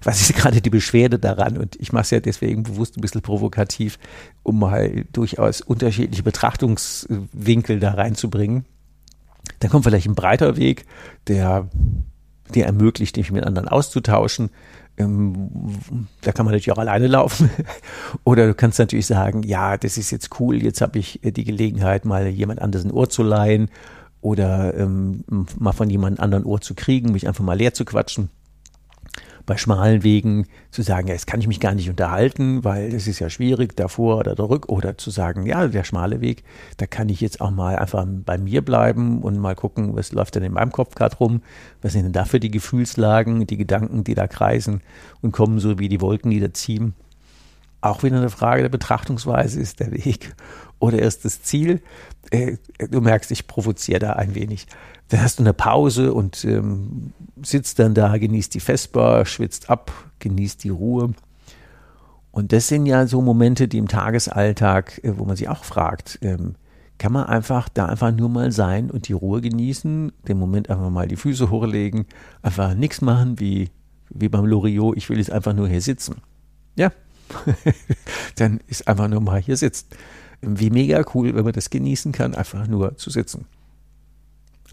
Was 0.02 0.20
ist 0.20 0.34
gerade 0.34 0.60
die 0.60 0.70
Beschwerde 0.70 1.18
daran? 1.18 1.56
Und 1.56 1.76
ich 1.76 1.92
mache 1.92 2.02
es 2.02 2.10
ja 2.10 2.20
deswegen 2.20 2.64
bewusst 2.64 2.96
ein 2.96 3.00
bisschen 3.00 3.22
provokativ, 3.22 3.98
um 4.42 4.58
mal 4.58 5.04
durchaus 5.12 5.60
unterschiedliche 5.60 6.24
Betrachtungswinkel 6.24 7.78
da 7.78 7.92
reinzubringen. 7.92 8.64
Dann 9.60 9.70
kommt 9.70 9.84
vielleicht 9.84 10.06
ein 10.06 10.14
breiter 10.14 10.56
Weg, 10.56 10.86
der, 11.28 11.68
der 12.54 12.66
ermöglicht, 12.66 13.16
dich 13.16 13.30
mit 13.30 13.44
anderen 13.44 13.68
auszutauschen 13.68 14.50
da 15.00 16.32
kann 16.32 16.44
man 16.44 16.52
natürlich 16.54 16.72
auch 16.72 16.78
alleine 16.78 17.06
laufen. 17.06 17.50
Oder 18.24 18.46
du 18.46 18.54
kannst 18.54 18.78
natürlich 18.78 19.06
sagen, 19.06 19.42
ja, 19.42 19.76
das 19.76 19.98
ist 19.98 20.10
jetzt 20.10 20.40
cool, 20.40 20.62
jetzt 20.62 20.80
habe 20.80 20.98
ich 20.98 21.24
äh, 21.24 21.32
die 21.32 21.44
Gelegenheit, 21.44 22.04
mal 22.04 22.26
jemand 22.28 22.62
anderes 22.62 22.84
ein 22.84 22.92
Ohr 22.92 23.08
zu 23.08 23.22
leihen 23.22 23.68
oder 24.22 24.74
ähm, 24.74 25.24
mal 25.58 25.72
von 25.72 25.88
jemand 25.88 26.20
anderen 26.20 26.44
Ohr 26.44 26.60
zu 26.60 26.74
kriegen, 26.74 27.12
mich 27.12 27.26
einfach 27.26 27.42
mal 27.42 27.56
leer 27.56 27.72
zu 27.72 27.86
quatschen 27.86 28.28
bei 29.50 29.56
schmalen 29.56 30.04
Wegen 30.04 30.46
zu 30.70 30.82
sagen, 30.82 31.08
ja, 31.08 31.14
jetzt 31.14 31.26
kann 31.26 31.40
ich 31.40 31.48
mich 31.48 31.58
gar 31.58 31.74
nicht 31.74 31.90
unterhalten, 31.90 32.62
weil 32.62 32.94
es 32.94 33.08
ist 33.08 33.18
ja 33.18 33.28
schwierig, 33.28 33.74
davor 33.74 34.18
oder 34.18 34.36
zurück, 34.36 34.68
oder 34.68 34.96
zu 34.96 35.10
sagen, 35.10 35.44
ja, 35.44 35.66
der 35.66 35.82
schmale 35.82 36.20
Weg, 36.20 36.44
da 36.76 36.86
kann 36.86 37.08
ich 37.08 37.20
jetzt 37.20 37.40
auch 37.40 37.50
mal 37.50 37.74
einfach 37.74 38.06
bei 38.06 38.38
mir 38.38 38.64
bleiben 38.64 39.22
und 39.22 39.40
mal 39.40 39.56
gucken, 39.56 39.96
was 39.96 40.12
läuft 40.12 40.36
denn 40.36 40.44
in 40.44 40.52
meinem 40.52 40.70
Kopf 40.70 40.94
gerade 40.94 41.16
rum, 41.16 41.42
was 41.82 41.94
sind 41.94 42.04
denn 42.04 42.12
da 42.12 42.26
für 42.26 42.38
die 42.38 42.52
Gefühlslagen, 42.52 43.44
die 43.48 43.56
Gedanken, 43.56 44.04
die 44.04 44.14
da 44.14 44.28
kreisen 44.28 44.82
und 45.20 45.32
kommen 45.32 45.58
so 45.58 45.80
wie 45.80 45.88
die 45.88 46.00
Wolken, 46.00 46.30
die 46.30 46.38
da 46.38 46.52
ziehen. 46.52 46.94
Auch 47.80 48.02
wieder 48.02 48.18
eine 48.18 48.30
Frage 48.30 48.62
der 48.62 48.68
Betrachtungsweise 48.68 49.60
ist 49.60 49.80
der 49.80 49.92
Weg 49.92 50.34
oder 50.78 50.98
erst 50.98 51.24
das 51.24 51.42
Ziel. 51.42 51.80
Äh, 52.30 52.56
du 52.90 53.00
merkst, 53.00 53.30
ich 53.30 53.46
provoziere 53.46 54.00
da 54.00 54.12
ein 54.14 54.34
wenig. 54.34 54.66
Dann 55.08 55.22
hast 55.22 55.38
du 55.38 55.42
eine 55.42 55.54
Pause 55.54 56.12
und 56.12 56.44
ähm, 56.44 57.12
sitzt 57.42 57.78
dann 57.78 57.94
da, 57.94 58.16
genießt 58.18 58.54
die 58.54 58.60
Vesper, 58.60 59.24
schwitzt 59.24 59.70
ab, 59.70 59.92
genießt 60.18 60.62
die 60.62 60.68
Ruhe. 60.68 61.14
Und 62.32 62.52
das 62.52 62.68
sind 62.68 62.86
ja 62.86 63.06
so 63.06 63.20
Momente, 63.22 63.66
die 63.66 63.78
im 63.78 63.88
Tagesalltag, 63.88 65.00
äh, 65.02 65.18
wo 65.18 65.24
man 65.24 65.36
sich 65.36 65.48
auch 65.48 65.64
fragt, 65.64 66.18
ähm, 66.22 66.54
kann 66.98 67.12
man 67.12 67.24
einfach 67.24 67.70
da 67.70 67.86
einfach 67.86 68.12
nur 68.12 68.28
mal 68.28 68.52
sein 68.52 68.90
und 68.90 69.08
die 69.08 69.14
Ruhe 69.14 69.40
genießen, 69.40 70.12
den 70.28 70.38
Moment 70.38 70.68
einfach 70.68 70.90
mal 70.90 71.08
die 71.08 71.16
Füße 71.16 71.48
hochlegen, 71.50 72.04
einfach 72.42 72.74
nichts 72.74 73.00
machen 73.00 73.40
wie, 73.40 73.70
wie 74.10 74.28
beim 74.28 74.44
Loriot, 74.44 74.98
ich 74.98 75.08
will 75.08 75.16
jetzt 75.16 75.32
einfach 75.32 75.54
nur 75.54 75.66
hier 75.66 75.80
sitzen. 75.80 76.16
Ja, 76.76 76.92
dann 78.36 78.60
ist 78.66 78.88
einfach 78.88 79.08
nur 79.08 79.20
mal 79.20 79.40
hier 79.40 79.56
sitzen. 79.56 79.88
Wie 80.40 80.70
mega 80.70 81.04
cool, 81.14 81.34
wenn 81.34 81.44
man 81.44 81.52
das 81.52 81.70
genießen 81.70 82.12
kann, 82.12 82.34
einfach 82.34 82.66
nur 82.66 82.96
zu 82.96 83.10
sitzen. 83.10 83.46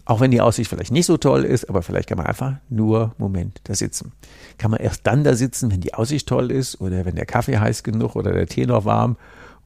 Auch 0.08 0.20
wenn 0.20 0.30
die 0.30 0.40
Aussicht 0.40 0.70
vielleicht 0.70 0.90
nicht 0.90 1.04
so 1.04 1.18
toll 1.18 1.44
ist, 1.44 1.68
aber 1.68 1.82
vielleicht 1.82 2.08
kann 2.08 2.16
man 2.16 2.26
einfach 2.26 2.54
nur 2.70 3.14
Moment 3.18 3.60
da 3.64 3.74
sitzen. 3.74 4.12
Kann 4.56 4.70
man 4.70 4.80
erst 4.80 5.06
dann 5.06 5.22
da 5.22 5.34
sitzen, 5.34 5.70
wenn 5.70 5.82
die 5.82 5.92
Aussicht 5.92 6.26
toll 6.26 6.50
ist 6.50 6.80
oder 6.80 7.04
wenn 7.04 7.16
der 7.16 7.26
Kaffee 7.26 7.58
heiß 7.58 7.82
genug 7.82 8.16
oder 8.16 8.32
der 8.32 8.46
Tee 8.46 8.64
noch 8.64 8.86
warm 8.86 9.18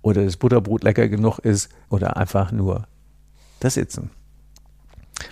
oder 0.02 0.25
das 0.25 0.37
Butterbrot 0.37 0.82
lecker 0.82 1.08
genug 1.08 1.38
ist 1.38 1.68
oder 1.90 2.16
einfach 2.16 2.50
nur 2.50 2.88
da 3.61 3.70
sitzen. 3.70 4.11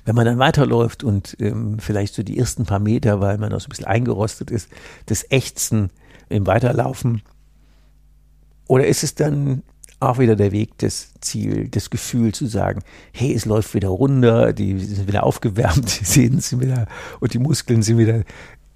Wenn 0.05 0.15
man 0.15 0.27
dann 0.27 0.39
weiterläuft 0.39 1.03
und 1.03 1.37
ähm, 1.41 1.81
vielleicht 1.81 2.15
so 2.15 2.23
die 2.23 2.39
ersten 2.39 2.65
paar 2.65 2.79
Meter, 2.79 3.21
weil 3.21 3.39
man 3.39 3.51
noch 3.51 3.61
so 3.61 3.67
ein 3.67 3.71
bisschen 3.71 3.87
eingerostet 3.87 4.53
ist, 4.53 4.69
das 5.07 5.29
Ächzen 5.29 5.91
im 6.29 6.47
Weiterlaufen, 6.47 7.23
oder 8.71 8.87
ist 8.87 9.03
es 9.03 9.17
dann 9.17 9.65
auch 9.99 10.21
wieder 10.21 10.37
der 10.37 10.53
Weg, 10.53 10.79
das 10.79 11.13
Ziel, 11.21 11.67
das 11.69 11.91
Gefühl 11.91 12.33
zu 12.33 12.47
sagen, 12.47 12.83
hey, 13.13 13.35
es 13.35 13.45
läuft 13.45 13.75
wieder 13.75 13.89
runter, 13.89 14.53
die 14.53 14.79
sind 14.79 15.09
wieder 15.09 15.25
aufgewärmt, 15.25 16.01
die 16.01 16.05
Sehnen 16.05 16.39
sind 16.39 16.61
wieder 16.61 16.87
und 17.19 17.35
die 17.35 17.41
Muskeln 17.41 17.83
sind 17.83 17.99
wieder, 17.99 18.23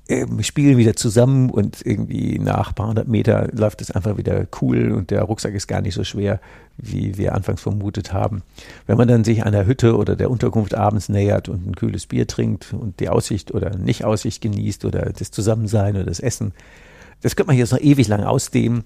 äh, 0.09 0.27
spielen 0.43 0.79
wieder 0.79 0.97
zusammen 0.97 1.49
und 1.49 1.87
irgendwie 1.87 2.41
nach 2.41 2.71
ein 2.71 2.75
paar 2.75 2.89
hundert 2.89 3.07
Meter 3.07 3.49
läuft 3.53 3.83
es 3.83 3.93
einfach 3.93 4.17
wieder 4.17 4.49
cool 4.61 4.91
und 4.91 5.13
der 5.13 5.23
Rucksack 5.23 5.55
ist 5.55 5.69
gar 5.69 5.81
nicht 5.81 5.95
so 5.95 6.03
schwer, 6.03 6.41
wie 6.77 7.17
wir 7.17 7.37
anfangs 7.37 7.63
vermutet 7.63 8.13
haben. 8.13 8.43
Wenn 8.89 8.99
man 8.99 9.07
dann 9.07 9.23
sich 9.23 9.45
einer 9.45 9.65
Hütte 9.65 9.97
oder 9.97 10.17
der 10.17 10.29
Unterkunft 10.29 10.75
abends 10.75 11.09
nähert 11.09 11.49
und 11.49 11.69
ein 11.69 11.77
kühles 11.77 12.07
Bier 12.07 12.27
trinkt 12.27 12.73
und 12.73 12.99
die 12.99 13.11
Aussicht 13.11 13.55
oder 13.55 13.79
Nicht-Aussicht 13.79 14.43
genießt 14.43 14.87
oder 14.87 15.13
das 15.17 15.31
Zusammensein 15.31 15.95
oder 15.95 16.07
das 16.07 16.19
Essen, 16.19 16.53
das 17.23 17.37
könnte 17.37 17.51
man 17.51 17.57
jetzt 17.57 17.73
noch 17.73 17.81
ewig 17.81 18.09
lang 18.09 18.25
ausdehnen. 18.25 18.83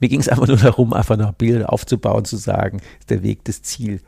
Mir 0.00 0.08
ging 0.08 0.20
es 0.20 0.28
einfach 0.28 0.46
nur 0.46 0.56
darum, 0.56 0.92
einfach 0.92 1.16
noch 1.16 1.32
Bilder 1.32 1.72
aufzubauen, 1.72 2.24
zu 2.24 2.36
sagen, 2.36 2.80
ist 2.98 3.10
der 3.10 3.22
Weg 3.22 3.44
das 3.44 3.62
Ziel 3.62 4.00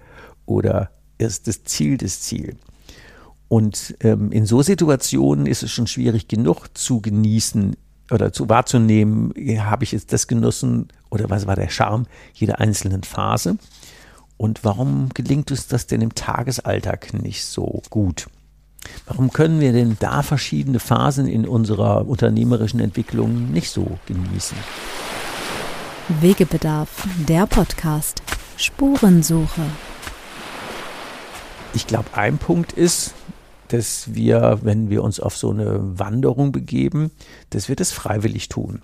oder 0.47 0.91
ist 1.19 1.47
das 1.47 1.65
Ziel 1.65 1.99
das 1.99 2.23
Ziel. 2.23 2.57
Und 3.49 3.95
ähm, 4.01 4.33
in 4.33 4.47
so 4.47 4.63
Situationen 4.63 5.47
ist 5.47 5.63
es 5.63 5.71
schon 5.71 5.87
schwierig 5.87 6.27
genug 6.27 6.77
zu 6.77 7.01
genießen, 7.01 7.77
oder 8.13 8.33
zu 8.33 8.49
wahrzunehmen, 8.49 9.33
habe 9.59 9.85
ich 9.85 9.93
jetzt 9.93 10.13
das 10.13 10.27
genossen 10.27 10.89
oder 11.11 11.31
was 11.31 11.47
war 11.47 11.57
der 11.57 11.71
Charme 11.71 12.07
jeder 12.35 12.61
einzelnen 12.61 13.03
Phase? 13.03 13.57
Und 14.37 14.65
warum 14.65 15.09
gelingt 15.15 15.51
uns 15.51 15.67
das 15.67 15.87
denn 15.87 16.03
im 16.03 16.15
Tagesalltag 16.15 17.15
nicht 17.15 17.45
so 17.45 17.83
gut? 17.91 18.27
Warum 19.07 19.33
können 19.33 19.61
wir 19.61 19.73
denn 19.73 19.97
da 20.01 20.23
verschiedene 20.23 20.81
Phasen 20.81 21.27
in 21.27 21.47
unserer 21.47 22.07
unternehmerischen 22.07 22.81
Entwicklung 22.81 23.53
nicht 23.53 23.71
so 23.71 23.99
genießen? 24.07 24.57
Wegebedarf, 26.21 27.07
der 27.29 27.47
Podcast. 27.47 28.23
Spurensuche. 28.57 29.63
Ich 31.75 31.87
glaube, 31.87 32.09
ein 32.15 32.39
Punkt 32.39 32.73
ist, 32.73 33.15
dass 33.69 34.15
wir, 34.15 34.59
wenn 34.63 34.91
wir 34.91 35.03
uns 35.03 35.21
auf 35.21 35.37
so 35.37 35.51
eine 35.51 35.99
Wanderung 35.99 36.53
begeben, 36.53 37.11
dass 37.51 37.69
wir 37.69 37.77
das 37.77 37.93
freiwillig 37.93 38.49
tun. 38.49 38.83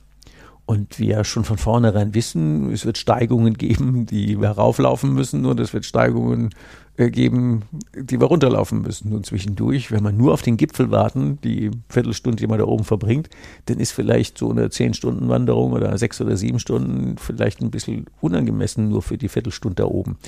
Und 0.68 0.98
wir 0.98 1.24
schon 1.24 1.44
von 1.44 1.56
vornherein 1.56 2.12
wissen, 2.12 2.70
es 2.74 2.84
wird 2.84 2.98
Steigungen 2.98 3.54
geben, 3.54 4.04
die 4.04 4.38
wir 4.38 4.50
rauflaufen 4.50 5.14
müssen 5.14 5.46
und 5.46 5.58
es 5.60 5.72
wird 5.72 5.86
Steigungen 5.86 6.50
äh, 6.98 7.08
geben, 7.08 7.62
die 7.94 8.20
wir 8.20 8.26
runterlaufen 8.26 8.82
müssen. 8.82 9.14
Und 9.14 9.24
zwischendurch, 9.24 9.90
wenn 9.90 10.02
wir 10.02 10.12
nur 10.12 10.34
auf 10.34 10.42
den 10.42 10.58
Gipfel 10.58 10.90
warten, 10.90 11.38
die 11.42 11.70
Viertelstunde, 11.88 12.36
die 12.36 12.46
man 12.46 12.58
da 12.58 12.66
oben 12.66 12.84
verbringt, 12.84 13.30
dann 13.64 13.80
ist 13.80 13.92
vielleicht 13.92 14.36
so 14.36 14.50
eine 14.50 14.68
zehn 14.68 14.92
Stunden 14.92 15.30
Wanderung 15.30 15.72
oder 15.72 15.96
sechs 15.96 16.20
oder 16.20 16.36
sieben 16.36 16.58
Stunden 16.58 17.16
vielleicht 17.16 17.62
ein 17.62 17.70
bisschen 17.70 18.04
unangemessen 18.20 18.90
nur 18.90 19.00
für 19.00 19.16
die 19.16 19.30
Viertelstunde 19.30 19.76
da 19.76 19.84
oben. 19.86 20.18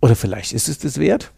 Oder 0.00 0.16
vielleicht 0.16 0.54
ist 0.54 0.70
es 0.70 0.78
das 0.78 0.96
wert. 0.96 1.30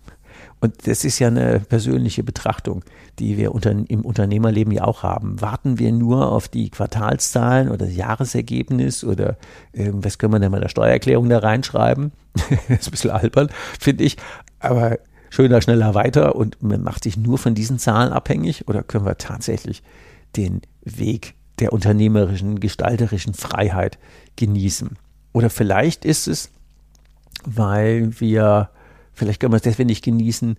Und 0.60 0.86
das 0.86 1.04
ist 1.04 1.18
ja 1.18 1.28
eine 1.28 1.60
persönliche 1.60 2.22
Betrachtung, 2.22 2.82
die 3.18 3.36
wir 3.36 3.54
unter, 3.54 3.70
im 3.70 4.04
Unternehmerleben 4.04 4.72
ja 4.72 4.84
auch 4.84 5.02
haben. 5.02 5.40
Warten 5.40 5.78
wir 5.78 5.92
nur 5.92 6.32
auf 6.32 6.48
die 6.48 6.70
Quartalszahlen 6.70 7.68
oder 7.68 7.86
das 7.86 7.94
Jahresergebnis 7.94 9.04
oder 9.04 9.36
äh, 9.72 9.90
was 9.92 10.18
können 10.18 10.32
wir 10.32 10.40
denn 10.40 10.50
mal 10.50 10.60
der 10.60 10.68
Steuererklärung 10.68 11.28
da 11.28 11.38
reinschreiben? 11.38 12.12
ist 12.68 12.88
ein 12.88 12.90
bisschen 12.90 13.10
albern, 13.10 13.48
finde 13.78 14.04
ich. 14.04 14.16
Aber 14.58 14.98
schöner, 15.30 15.60
schneller, 15.60 15.94
weiter 15.94 16.36
und 16.36 16.62
man 16.62 16.82
macht 16.82 17.04
sich 17.04 17.16
nur 17.16 17.38
von 17.38 17.54
diesen 17.54 17.78
Zahlen 17.78 18.12
abhängig 18.12 18.66
oder 18.68 18.82
können 18.82 19.04
wir 19.04 19.18
tatsächlich 19.18 19.82
den 20.36 20.62
Weg 20.82 21.34
der 21.58 21.72
unternehmerischen, 21.72 22.60
gestalterischen 22.60 23.34
Freiheit 23.34 23.98
genießen? 24.36 24.96
Oder 25.32 25.50
vielleicht 25.50 26.04
ist 26.04 26.28
es, 26.28 26.50
weil 27.44 28.20
wir, 28.20 28.70
vielleicht 29.16 29.40
können 29.40 29.52
wir 29.52 29.56
es 29.56 29.62
deswegen 29.62 29.88
nicht 29.88 30.04
genießen, 30.04 30.56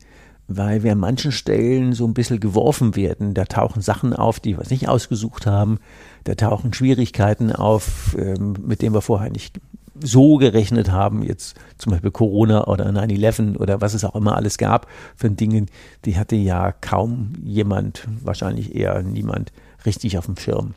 weil 0.50 0.84
wir 0.84 0.94
an 0.94 1.00
manchen 1.00 1.32
Stellen 1.32 1.94
so 1.94 2.06
ein 2.06 2.14
bisschen 2.14 2.40
geworfen 2.40 2.96
werden. 2.96 3.34
Da 3.34 3.46
tauchen 3.46 3.82
Sachen 3.82 4.14
auf, 4.14 4.40
die 4.40 4.58
wir 4.58 4.66
nicht 4.70 4.90
ausgesucht 4.90 5.46
haben. 5.46 5.80
Da 6.24 6.36
tauchen 6.36 6.74
Schwierigkeiten 6.74 7.52
auf, 7.52 8.16
ähm, 8.18 8.56
mit 8.66 8.82
denen 8.82 8.96
wir 8.96 9.02
vorher 9.02 9.30
nicht 9.30 9.60
so 10.00 10.38
gerechnet 10.38 10.92
haben, 10.92 11.24
jetzt 11.24 11.56
zum 11.78 11.92
Beispiel 11.92 12.12
Corona 12.12 12.68
oder 12.68 12.88
9-11 12.90 13.58
oder 13.58 13.82
was 13.82 13.94
es 13.94 14.06
auch 14.06 14.16
immer 14.16 14.36
alles 14.36 14.58
gab 14.58 14.88
von 15.16 15.36
Dingen, 15.36 15.68
die 16.06 16.18
hatte 16.18 16.36
ja 16.36 16.72
kaum 16.72 17.34
jemand, 17.44 18.08
wahrscheinlich 18.24 18.76
eher 18.76 19.02
niemand 19.02 19.52
richtig 19.86 20.18
auf 20.18 20.28
dem 20.28 20.38
Schirm. 20.38 20.76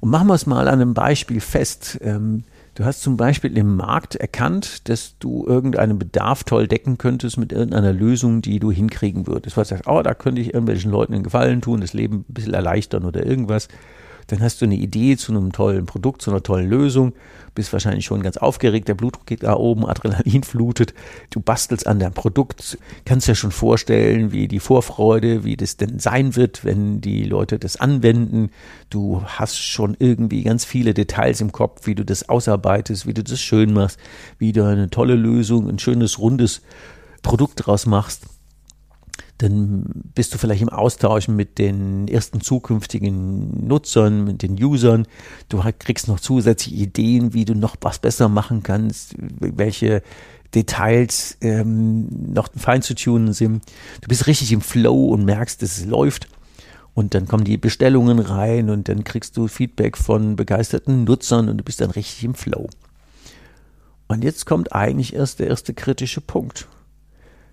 Und 0.00 0.10
machen 0.10 0.28
wir 0.28 0.34
es 0.34 0.46
mal 0.46 0.66
an 0.68 0.80
einem 0.80 0.94
Beispiel 0.94 1.40
fest. 1.40 1.98
Du 2.78 2.84
hast 2.84 3.02
zum 3.02 3.16
Beispiel 3.16 3.58
im 3.58 3.74
Markt 3.74 4.14
erkannt, 4.14 4.88
dass 4.88 5.18
du 5.18 5.44
irgendeinen 5.44 5.98
Bedarf 5.98 6.44
toll 6.44 6.68
decken 6.68 6.96
könntest 6.96 7.36
mit 7.36 7.50
irgendeiner 7.50 7.92
Lösung, 7.92 8.40
die 8.40 8.60
du 8.60 8.70
hinkriegen 8.70 9.26
würdest. 9.26 9.56
Du 9.56 9.64
sagst, 9.64 9.88
oh, 9.88 10.00
da 10.00 10.14
könnte 10.14 10.40
ich 10.40 10.54
irgendwelchen 10.54 10.92
Leuten 10.92 11.12
einen 11.12 11.24
Gefallen 11.24 11.60
tun, 11.60 11.80
das 11.80 11.92
Leben 11.92 12.18
ein 12.18 12.32
bisschen 12.32 12.54
erleichtern 12.54 13.04
oder 13.04 13.26
irgendwas. 13.26 13.66
Dann 14.28 14.40
hast 14.40 14.60
du 14.60 14.66
eine 14.66 14.76
Idee 14.76 15.16
zu 15.16 15.32
einem 15.32 15.52
tollen 15.52 15.86
Produkt, 15.86 16.22
zu 16.22 16.30
einer 16.30 16.42
tollen 16.42 16.68
Lösung, 16.68 17.14
bist 17.54 17.72
wahrscheinlich 17.72 18.04
schon 18.04 18.22
ganz 18.22 18.36
aufgeregt, 18.36 18.86
der 18.86 18.94
Blutdruck 18.94 19.26
geht 19.26 19.42
da 19.42 19.54
oben, 19.54 19.84
Adrenalin 19.84 20.42
flutet, 20.44 20.94
du 21.30 21.40
bastelst 21.40 21.86
an 21.86 21.98
deinem 21.98 22.12
Produkt, 22.14 22.78
kannst 23.04 23.26
dir 23.26 23.34
schon 23.34 23.50
vorstellen, 23.50 24.30
wie 24.30 24.46
die 24.46 24.60
Vorfreude, 24.60 25.44
wie 25.44 25.56
das 25.56 25.76
denn 25.76 25.98
sein 25.98 26.36
wird, 26.36 26.64
wenn 26.64 27.00
die 27.00 27.24
Leute 27.24 27.58
das 27.58 27.76
anwenden. 27.76 28.50
Du 28.90 29.22
hast 29.24 29.58
schon 29.58 29.96
irgendwie 29.98 30.42
ganz 30.42 30.64
viele 30.64 30.94
Details 30.94 31.40
im 31.40 31.50
Kopf, 31.50 31.86
wie 31.86 31.94
du 31.94 32.04
das 32.04 32.28
ausarbeitest, 32.28 33.06
wie 33.06 33.14
du 33.14 33.24
das 33.24 33.40
schön 33.40 33.72
machst, 33.72 33.98
wie 34.38 34.52
du 34.52 34.64
eine 34.64 34.90
tolle 34.90 35.14
Lösung, 35.14 35.68
ein 35.68 35.78
schönes, 35.78 36.18
rundes 36.18 36.62
Produkt 37.22 37.66
draus 37.66 37.86
machst 37.86 38.26
dann 39.38 39.84
bist 40.14 40.34
du 40.34 40.38
vielleicht 40.38 40.62
im 40.62 40.68
Austausch 40.68 41.28
mit 41.28 41.58
den 41.58 42.08
ersten 42.08 42.40
zukünftigen 42.40 43.66
Nutzern, 43.66 44.24
mit 44.24 44.42
den 44.42 44.62
Usern. 44.62 45.06
Du 45.48 45.62
kriegst 45.78 46.08
noch 46.08 46.18
zusätzliche 46.18 46.76
Ideen, 46.76 47.34
wie 47.34 47.44
du 47.44 47.54
noch 47.54 47.76
was 47.80 48.00
besser 48.00 48.28
machen 48.28 48.64
kannst, 48.64 49.14
welche 49.18 50.02
Details 50.54 51.38
ähm, 51.40 52.32
noch 52.32 52.48
fein 52.56 52.82
zu 52.82 52.96
tunen 52.96 53.32
sind. 53.32 53.62
Du 54.00 54.08
bist 54.08 54.26
richtig 54.26 54.50
im 54.52 54.60
Flow 54.60 55.10
und 55.10 55.24
merkst, 55.24 55.62
dass 55.62 55.78
es 55.78 55.86
läuft. 55.86 56.28
Und 56.94 57.14
dann 57.14 57.28
kommen 57.28 57.44
die 57.44 57.58
Bestellungen 57.58 58.18
rein 58.18 58.70
und 58.70 58.88
dann 58.88 59.04
kriegst 59.04 59.36
du 59.36 59.46
Feedback 59.46 59.96
von 59.96 60.34
begeisterten 60.34 61.04
Nutzern 61.04 61.48
und 61.48 61.58
du 61.58 61.64
bist 61.64 61.80
dann 61.80 61.92
richtig 61.92 62.24
im 62.24 62.34
Flow. 62.34 62.68
Und 64.08 64.24
jetzt 64.24 64.46
kommt 64.46 64.72
eigentlich 64.72 65.14
erst 65.14 65.38
der 65.38 65.46
erste 65.46 65.74
kritische 65.74 66.20
Punkt 66.20 66.66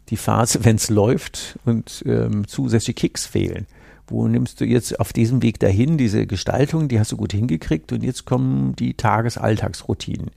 die 0.10 0.18
Phase, 0.18 0.64
wenn 0.64 0.76
es 0.76 0.90
läuft 0.90 1.58
und 1.66 2.04
ähm, 2.06 2.48
zusätzliche 2.48 2.94
Kicks 2.94 3.26
fehlen. 3.26 3.66
Wo 4.08 4.28
nimmst 4.28 4.62
du 4.62 4.66
jetzt 4.66 5.00
auf 5.00 5.14
diesem 5.14 5.42
Weg 5.42 5.60
dahin, 5.60 5.98
diese 5.98 6.28
Gestaltung, 6.28 6.88
die 6.88 7.00
hast 7.00 7.12
du 7.12 7.18
gut 7.18 7.32
hingekriegt 7.32 7.92
und 7.92 8.04
jetzt 8.04 8.26
kommen 8.26 8.76
die 8.76 8.94
Tagesalltagsroutinen. 8.94 10.30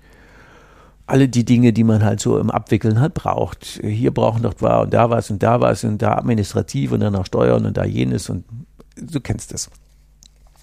Alle 1.06 1.28
die 1.28 1.44
Dinge, 1.44 1.72
die 1.72 1.84
man 1.84 2.02
halt 2.02 2.20
so 2.20 2.38
im 2.38 2.50
Abwickeln 2.50 3.00
halt 3.00 3.14
braucht. 3.14 3.80
Hier 3.82 4.12
brauchen 4.12 4.42
doch 4.42 4.60
war 4.60 4.82
und 4.82 4.94
da 4.94 5.10
was 5.10 5.30
und 5.30 5.42
da 5.42 5.60
was 5.60 5.84
und 5.84 6.00
da 6.00 6.16
administrativ 6.16 6.92
und 6.92 7.00
dann 7.00 7.12
noch 7.12 7.26
Steuern 7.26 7.66
und 7.66 7.76
da 7.76 7.84
jenes 7.84 8.30
und 8.30 8.44
du 8.96 9.20
kennst 9.20 9.52
das. 9.52 9.70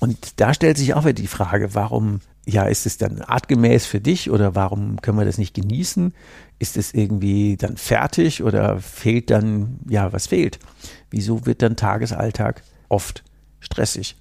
Und 0.05 0.39
da 0.39 0.53
stellt 0.53 0.77
sich 0.77 0.93
auch 0.93 1.03
wieder 1.03 1.13
die 1.13 1.25
Frage, 1.25 1.73
warum, 1.73 2.19
ja, 2.45 2.65
ist 2.65 2.85
es 2.85 2.99
dann 2.99 3.23
artgemäß 3.23 3.87
für 3.87 3.99
dich 3.99 4.29
oder 4.29 4.53
warum 4.53 5.01
können 5.01 5.17
wir 5.17 5.25
das 5.25 5.39
nicht 5.39 5.55
genießen? 5.55 6.13
Ist 6.59 6.77
es 6.77 6.93
irgendwie 6.93 7.57
dann 7.57 7.75
fertig 7.75 8.43
oder 8.43 8.77
fehlt 8.77 9.31
dann, 9.31 9.79
ja, 9.89 10.13
was 10.13 10.27
fehlt? 10.27 10.59
Wieso 11.09 11.47
wird 11.47 11.63
dann 11.63 11.75
Tagesalltag 11.75 12.61
oft 12.87 13.23
stressig? 13.59 14.15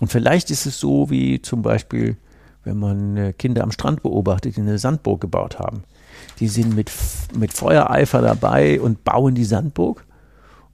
Und 0.00 0.10
vielleicht 0.10 0.50
ist 0.50 0.64
es 0.64 0.80
so 0.80 1.10
wie 1.10 1.42
zum 1.42 1.60
Beispiel, 1.60 2.16
wenn 2.64 2.78
man 2.78 3.18
äh, 3.18 3.32
Kinder 3.34 3.64
am 3.64 3.72
Strand 3.72 4.02
beobachtet, 4.02 4.56
die 4.56 4.62
eine 4.62 4.78
Sandburg 4.78 5.20
gebaut 5.20 5.58
haben. 5.58 5.84
Die 6.40 6.48
sind 6.48 6.74
mit, 6.74 6.90
mit 7.36 7.52
Feuereifer 7.52 8.22
dabei 8.22 8.80
und 8.80 9.04
bauen 9.04 9.34
die 9.34 9.44
Sandburg. 9.44 10.05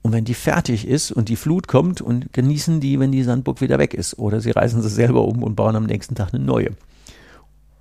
Und 0.03 0.11
wenn 0.11 0.25
die 0.25 0.33
fertig 0.33 0.85
ist 0.85 1.11
und 1.11 1.29
die 1.29 1.37
Flut 1.37 1.67
kommt 1.67 2.01
und 2.01 2.31
genießen 2.33 2.81
die, 2.81 2.99
wenn 2.99 3.11
die 3.11 3.23
Sandburg 3.23 3.61
wieder 3.61 3.79
weg 3.79 3.93
ist. 3.93 4.19
Oder 4.19 4.41
sie 4.41 4.51
reißen 4.51 4.81
sie 4.81 4.89
selber 4.89 5.25
um 5.25 5.41
und 5.41 5.55
bauen 5.55 5.77
am 5.77 5.85
nächsten 5.85 6.13
Tag 6.13 6.33
eine 6.33 6.43
neue. 6.43 6.71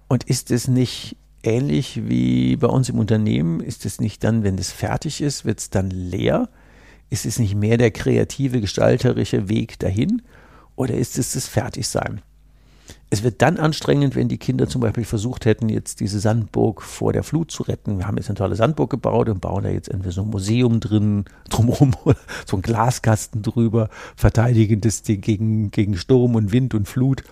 Und 0.08 0.24
ist 0.24 0.52
es 0.52 0.68
nicht 0.68 1.16
ähnlich 1.42 2.08
wie 2.08 2.56
bei 2.56 2.68
uns 2.68 2.88
im 2.88 2.98
Unternehmen? 2.98 3.60
Ist 3.60 3.84
es 3.84 4.00
nicht 4.00 4.22
dann, 4.22 4.44
wenn 4.44 4.56
es 4.56 4.70
fertig 4.70 5.20
ist, 5.20 5.44
wird 5.44 5.58
es 5.58 5.70
dann 5.70 5.90
leer? 5.90 6.48
Ist 7.10 7.26
es 7.26 7.40
nicht 7.40 7.56
mehr 7.56 7.76
der 7.76 7.90
kreative, 7.90 8.60
gestalterische 8.60 9.48
Weg 9.48 9.80
dahin? 9.80 10.22
Oder 10.76 10.94
ist 10.94 11.18
es 11.18 11.32
das 11.32 11.48
Fertigsein? 11.48 12.22
Es 13.10 13.22
wird 13.22 13.42
dann 13.42 13.58
anstrengend, 13.58 14.16
wenn 14.16 14.28
die 14.28 14.38
Kinder 14.38 14.66
zum 14.68 14.80
Beispiel 14.80 15.04
versucht 15.04 15.44
hätten, 15.44 15.68
jetzt 15.68 16.00
diese 16.00 16.18
Sandburg 16.18 16.80
vor 16.80 17.12
der 17.12 17.22
Flut 17.22 17.50
zu 17.50 17.62
retten. 17.62 17.98
Wir 17.98 18.06
haben 18.06 18.16
jetzt 18.16 18.30
eine 18.30 18.36
tolle 18.36 18.56
Sandburg 18.56 18.88
gebaut 18.90 19.28
und 19.28 19.40
bauen 19.40 19.64
da 19.64 19.70
jetzt 19.70 19.90
entweder 19.90 20.12
so 20.12 20.22
ein 20.22 20.30
Museum 20.30 20.80
drin, 20.80 21.26
drumherum, 21.50 21.92
so 22.46 22.56
ein 22.56 22.62
Glaskasten 22.62 23.42
drüber, 23.42 23.90
verteidigen 24.16 24.80
das 24.80 25.02
gegen, 25.02 25.70
gegen 25.70 25.96
Sturm 25.96 26.34
und 26.36 26.52
Wind 26.52 26.74
und 26.74 26.88
Flut. 26.88 27.22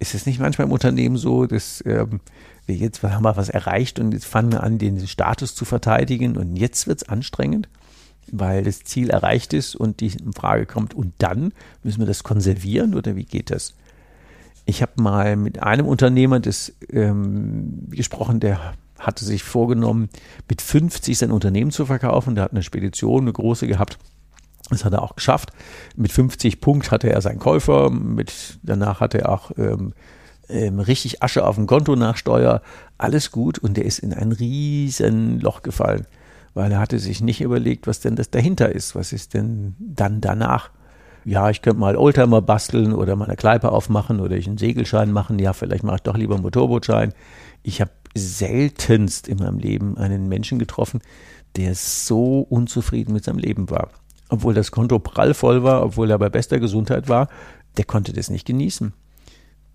Ist 0.00 0.14
es 0.14 0.26
nicht 0.26 0.40
manchmal 0.40 0.66
im 0.66 0.72
Unternehmen 0.72 1.16
so, 1.16 1.46
dass 1.46 1.82
ähm, 1.86 2.20
wir 2.66 2.74
jetzt 2.74 3.02
haben 3.02 3.22
wir 3.22 3.36
was 3.36 3.48
erreicht 3.48 3.98
und 3.98 4.12
jetzt 4.12 4.26
fangen 4.26 4.52
wir 4.52 4.62
an, 4.62 4.78
den 4.78 5.06
Status 5.06 5.54
zu 5.54 5.64
verteidigen 5.64 6.36
und 6.36 6.56
jetzt 6.56 6.86
wird 6.86 7.02
es 7.02 7.08
anstrengend, 7.08 7.68
weil 8.32 8.64
das 8.64 8.82
Ziel 8.84 9.10
erreicht 9.10 9.52
ist 9.52 9.76
und 9.76 10.00
die 10.00 10.12
Frage 10.34 10.66
kommt, 10.66 10.94
und 10.94 11.12
dann 11.18 11.52
müssen 11.82 12.00
wir 12.00 12.06
das 12.06 12.24
konservieren 12.24 12.94
oder 12.94 13.16
wie 13.16 13.24
geht 13.24 13.50
das? 13.50 13.74
Ich 14.66 14.82
habe 14.82 14.92
mal 15.00 15.36
mit 15.36 15.62
einem 15.62 15.86
Unternehmer 15.86 16.40
das 16.40 16.72
ähm, 16.90 17.88
gesprochen, 17.90 18.40
der 18.40 18.74
hatte 18.98 19.24
sich 19.24 19.42
vorgenommen, 19.42 20.08
mit 20.48 20.62
50 20.62 21.18
sein 21.18 21.30
Unternehmen 21.30 21.70
zu 21.70 21.86
verkaufen. 21.86 22.34
Der 22.34 22.44
hat 22.44 22.52
eine 22.52 22.62
Spedition, 22.62 23.22
eine 23.22 23.32
große 23.32 23.66
gehabt. 23.66 23.98
Das 24.70 24.84
hat 24.84 24.94
er 24.94 25.02
auch 25.02 25.16
geschafft. 25.16 25.50
Mit 25.96 26.10
50 26.10 26.60
Punkt 26.60 26.90
hatte 26.90 27.10
er 27.10 27.20
seinen 27.20 27.38
Käufer. 27.38 27.90
Mit, 27.90 28.58
danach 28.62 29.00
hatte 29.00 29.18
er 29.20 29.28
auch 29.28 29.50
ähm, 29.58 29.92
ähm, 30.48 30.80
richtig 30.80 31.22
Asche 31.22 31.46
auf 31.46 31.56
dem 31.56 31.66
Konto 31.66 31.96
nach 31.96 32.16
Steuer, 32.16 32.62
alles 32.98 33.30
gut 33.30 33.58
und 33.58 33.76
der 33.76 33.84
ist 33.84 33.98
in 33.98 34.12
ein 34.12 34.32
riesen 34.32 35.40
Loch 35.40 35.62
gefallen, 35.62 36.06
weil 36.54 36.72
er 36.72 36.80
hatte 36.80 36.98
sich 36.98 37.20
nicht 37.20 37.40
überlegt, 37.40 37.86
was 37.86 38.00
denn 38.00 38.16
das 38.16 38.30
dahinter 38.30 38.70
ist, 38.70 38.94
was 38.94 39.12
ist 39.12 39.34
denn 39.34 39.74
dann 39.78 40.20
danach. 40.20 40.70
Ja, 41.24 41.50
ich 41.50 41.62
könnte 41.62 41.80
mal 41.80 41.96
Oldtimer 41.96 42.42
basteln 42.42 42.92
oder 42.92 43.16
mal 43.16 43.26
eine 43.26 43.36
Kleipe 43.36 43.72
aufmachen 43.72 44.20
oder 44.20 44.36
ich 44.36 44.46
einen 44.46 44.58
Segelschein 44.58 45.10
machen. 45.10 45.38
Ja, 45.38 45.52
vielleicht 45.52 45.84
mache 45.84 45.96
ich 45.96 46.02
doch 46.02 46.16
lieber 46.16 46.34
einen 46.34 46.42
Motorbootschein. 46.42 47.14
Ich 47.62 47.80
habe 47.80 47.90
seltenst 48.14 49.26
in 49.26 49.38
meinem 49.38 49.58
Leben 49.58 49.96
einen 49.96 50.28
Menschen 50.28 50.58
getroffen, 50.58 51.00
der 51.56 51.74
so 51.74 52.40
unzufrieden 52.40 53.12
mit 53.12 53.24
seinem 53.24 53.38
Leben 53.38 53.70
war. 53.70 53.90
Obwohl 54.28 54.54
das 54.54 54.70
Konto 54.70 54.98
prall 54.98 55.34
voll 55.34 55.62
war, 55.62 55.82
obwohl 55.82 56.10
er 56.10 56.18
bei 56.18 56.28
bester 56.28 56.60
Gesundheit 56.60 57.08
war, 57.08 57.28
der 57.76 57.84
konnte 57.84 58.12
das 58.12 58.30
nicht 58.30 58.46
genießen. 58.46 58.92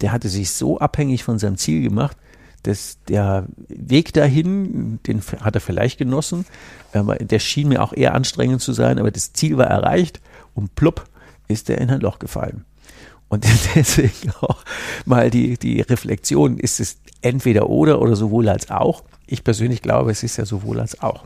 Der 0.01 0.11
hatte 0.11 0.29
sich 0.29 0.51
so 0.51 0.79
abhängig 0.79 1.23
von 1.23 1.39
seinem 1.39 1.57
Ziel 1.57 1.81
gemacht, 1.81 2.15
dass 2.63 2.99
der 3.07 3.45
Weg 3.67 4.13
dahin, 4.13 4.99
den 5.07 5.21
hat 5.41 5.55
er 5.55 5.61
vielleicht 5.61 5.97
genossen, 5.97 6.45
der 6.93 7.39
schien 7.39 7.69
mir 7.69 7.81
auch 7.81 7.93
eher 7.93 8.13
anstrengend 8.13 8.61
zu 8.61 8.73
sein, 8.73 8.99
aber 8.99 9.11
das 9.11 9.33
Ziel 9.33 9.57
war 9.57 9.67
erreicht 9.67 10.21
und 10.55 10.75
plupp 10.75 11.05
ist 11.49 11.69
er 11.69 11.79
in 11.79 11.89
ein 11.89 11.99
Loch 11.99 12.19
gefallen. 12.19 12.63
Und 13.27 13.45
deswegen 13.75 14.31
auch 14.41 14.63
mal 15.05 15.29
die, 15.29 15.57
die 15.57 15.81
Reflexion, 15.81 16.57
ist 16.57 16.79
es 16.79 16.97
entweder 17.21 17.69
oder 17.69 18.01
oder 18.01 18.15
sowohl 18.15 18.47
als 18.47 18.71
auch? 18.71 19.03
Ich 19.27 19.43
persönlich 19.43 19.81
glaube, 19.81 20.11
es 20.11 20.23
ist 20.23 20.37
ja 20.37 20.45
sowohl 20.45 20.79
als 20.79 21.01
auch. 21.01 21.25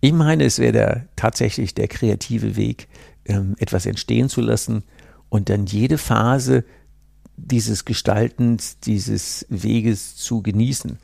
Ich 0.00 0.12
meine, 0.12 0.44
es 0.44 0.58
wäre 0.58 0.72
der, 0.72 1.06
tatsächlich 1.16 1.74
der 1.74 1.88
kreative 1.88 2.56
Weg, 2.56 2.88
ähm, 3.24 3.56
etwas 3.58 3.86
entstehen 3.86 4.28
zu 4.28 4.40
lassen 4.40 4.84
und 5.28 5.48
dann 5.48 5.66
jede 5.66 5.98
Phase 5.98 6.64
dieses 7.36 7.84
Gestaltens, 7.84 8.78
dieses 8.80 9.46
Weges 9.48 10.16
zu 10.16 10.42
genießen. 10.42 10.98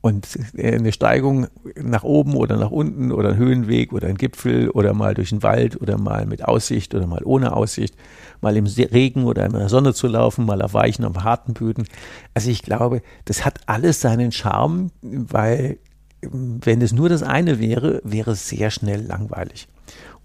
Und 0.00 0.38
eine 0.56 0.92
Steigung 0.92 1.48
nach 1.74 2.04
oben 2.04 2.36
oder 2.36 2.56
nach 2.56 2.70
unten 2.70 3.10
oder 3.10 3.30
ein 3.30 3.36
Höhenweg 3.36 3.92
oder 3.92 4.06
ein 4.06 4.16
Gipfel 4.16 4.70
oder 4.70 4.94
mal 4.94 5.14
durch 5.14 5.30
den 5.30 5.42
Wald 5.42 5.80
oder 5.80 5.98
mal 5.98 6.24
mit 6.24 6.44
Aussicht 6.44 6.94
oder 6.94 7.06
mal 7.08 7.22
ohne 7.24 7.52
Aussicht, 7.52 7.96
mal 8.40 8.56
im 8.56 8.66
Regen 8.66 9.24
oder 9.24 9.44
in 9.44 9.52
der 9.52 9.68
Sonne 9.68 9.94
zu 9.94 10.06
laufen, 10.06 10.46
mal 10.46 10.62
auf 10.62 10.72
weichen, 10.72 11.04
auf 11.04 11.24
harten 11.24 11.52
Böden. 11.52 11.84
Also 12.32 12.48
ich 12.48 12.62
glaube, 12.62 13.02
das 13.24 13.44
hat 13.44 13.60
alles 13.66 14.00
seinen 14.00 14.30
Charme, 14.30 14.92
weil 15.02 15.78
wenn 16.22 16.80
es 16.80 16.92
nur 16.92 17.08
das 17.08 17.24
eine 17.24 17.58
wäre, 17.58 18.00
wäre 18.04 18.32
es 18.32 18.48
sehr 18.48 18.70
schnell 18.70 19.02
langweilig. 19.02 19.68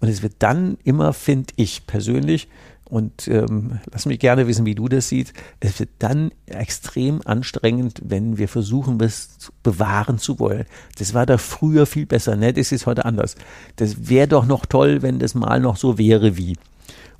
Und 0.00 0.08
es 0.08 0.22
wird 0.22 0.34
dann 0.38 0.76
immer, 0.84 1.12
finde 1.12 1.52
ich 1.56 1.86
persönlich, 1.86 2.48
und 2.88 3.28
ähm, 3.28 3.80
lass 3.90 4.06
mich 4.06 4.18
gerne 4.18 4.46
wissen, 4.46 4.66
wie 4.66 4.74
du 4.74 4.88
das 4.88 5.08
siehst. 5.08 5.32
Es 5.60 5.80
wird 5.80 5.90
dann 5.98 6.30
extrem 6.46 7.20
anstrengend, 7.24 8.00
wenn 8.04 8.36
wir 8.36 8.48
versuchen, 8.48 9.00
was 9.00 9.50
bewahren 9.62 10.18
zu 10.18 10.38
wollen. 10.38 10.66
Das 10.98 11.14
war 11.14 11.26
da 11.26 11.38
früher 11.38 11.86
viel 11.86 12.06
besser, 12.06 12.36
ne? 12.36 12.52
Das 12.52 12.72
ist 12.72 12.86
heute 12.86 13.04
anders. 13.04 13.36
Das 13.76 14.08
wäre 14.08 14.28
doch 14.28 14.46
noch 14.46 14.66
toll, 14.66 15.02
wenn 15.02 15.18
das 15.18 15.34
mal 15.34 15.60
noch 15.60 15.76
so 15.76 15.98
wäre 15.98 16.36
wie. 16.36 16.56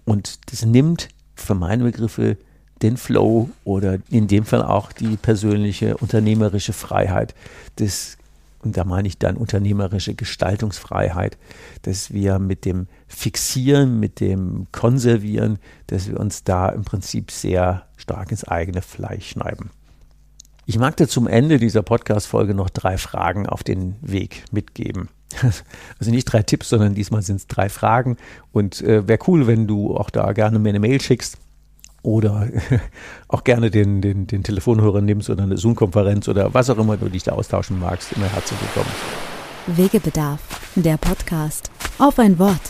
Und 0.04 0.38
das 0.52 0.64
nimmt 0.64 1.08
für 1.34 1.54
meine 1.54 1.84
Begriffe 1.84 2.36
den 2.82 2.96
Flow 2.96 3.48
oder 3.64 3.98
in 4.10 4.28
dem 4.28 4.44
Fall 4.44 4.62
auch 4.62 4.92
die 4.92 5.16
persönliche 5.16 5.96
unternehmerische 5.96 6.72
Freiheit 6.72 7.34
des 7.78 8.18
und 8.64 8.76
da 8.76 8.84
meine 8.84 9.08
ich 9.08 9.18
dann 9.18 9.36
unternehmerische 9.36 10.14
Gestaltungsfreiheit, 10.14 11.36
dass 11.82 12.12
wir 12.12 12.38
mit 12.38 12.64
dem 12.64 12.86
Fixieren, 13.06 14.00
mit 14.00 14.20
dem 14.20 14.66
Konservieren, 14.72 15.58
dass 15.86 16.08
wir 16.08 16.18
uns 16.18 16.44
da 16.44 16.68
im 16.70 16.84
Prinzip 16.84 17.30
sehr 17.30 17.86
stark 17.96 18.30
ins 18.30 18.44
eigene 18.44 18.82
Fleisch 18.82 19.30
schneiden. 19.30 19.70
Ich 20.66 20.78
mag 20.78 20.96
dir 20.96 21.08
zum 21.08 21.26
Ende 21.26 21.58
dieser 21.58 21.82
Podcast-Folge 21.82 22.54
noch 22.54 22.70
drei 22.70 22.96
Fragen 22.96 23.46
auf 23.46 23.62
den 23.62 23.96
Weg 24.00 24.44
mitgeben. 24.50 25.08
Also 25.98 26.10
nicht 26.10 26.24
drei 26.24 26.42
Tipps, 26.42 26.68
sondern 26.68 26.94
diesmal 26.94 27.22
sind 27.22 27.36
es 27.36 27.46
drei 27.46 27.68
Fragen. 27.68 28.16
Und 28.52 28.82
äh, 28.82 29.06
wäre 29.08 29.18
cool, 29.26 29.46
wenn 29.46 29.66
du 29.66 29.96
auch 29.96 30.10
da 30.10 30.32
gerne 30.32 30.58
mir 30.58 30.68
eine 30.70 30.80
Mail 30.80 31.00
schickst 31.00 31.38
oder 32.04 32.48
auch 33.28 33.42
gerne 33.42 33.70
den, 33.70 34.00
den, 34.00 34.28
den 34.28 34.44
Telefonhörer 34.44 35.00
nimmst 35.00 35.30
oder 35.30 35.42
eine 35.42 35.56
Zoom-Konferenz 35.56 36.28
oder 36.28 36.54
was 36.54 36.70
auch 36.70 36.78
immer 36.78 36.96
du 36.96 37.08
dich 37.08 37.24
da 37.24 37.32
austauschen 37.32 37.80
magst, 37.80 38.12
immer 38.12 38.28
herzlich 38.28 38.60
willkommen. 38.60 38.94
Wegebedarf, 39.66 40.40
der 40.76 40.98
Podcast. 40.98 41.70
Auf 41.98 42.18
ein 42.18 42.38
Wort. 42.38 42.60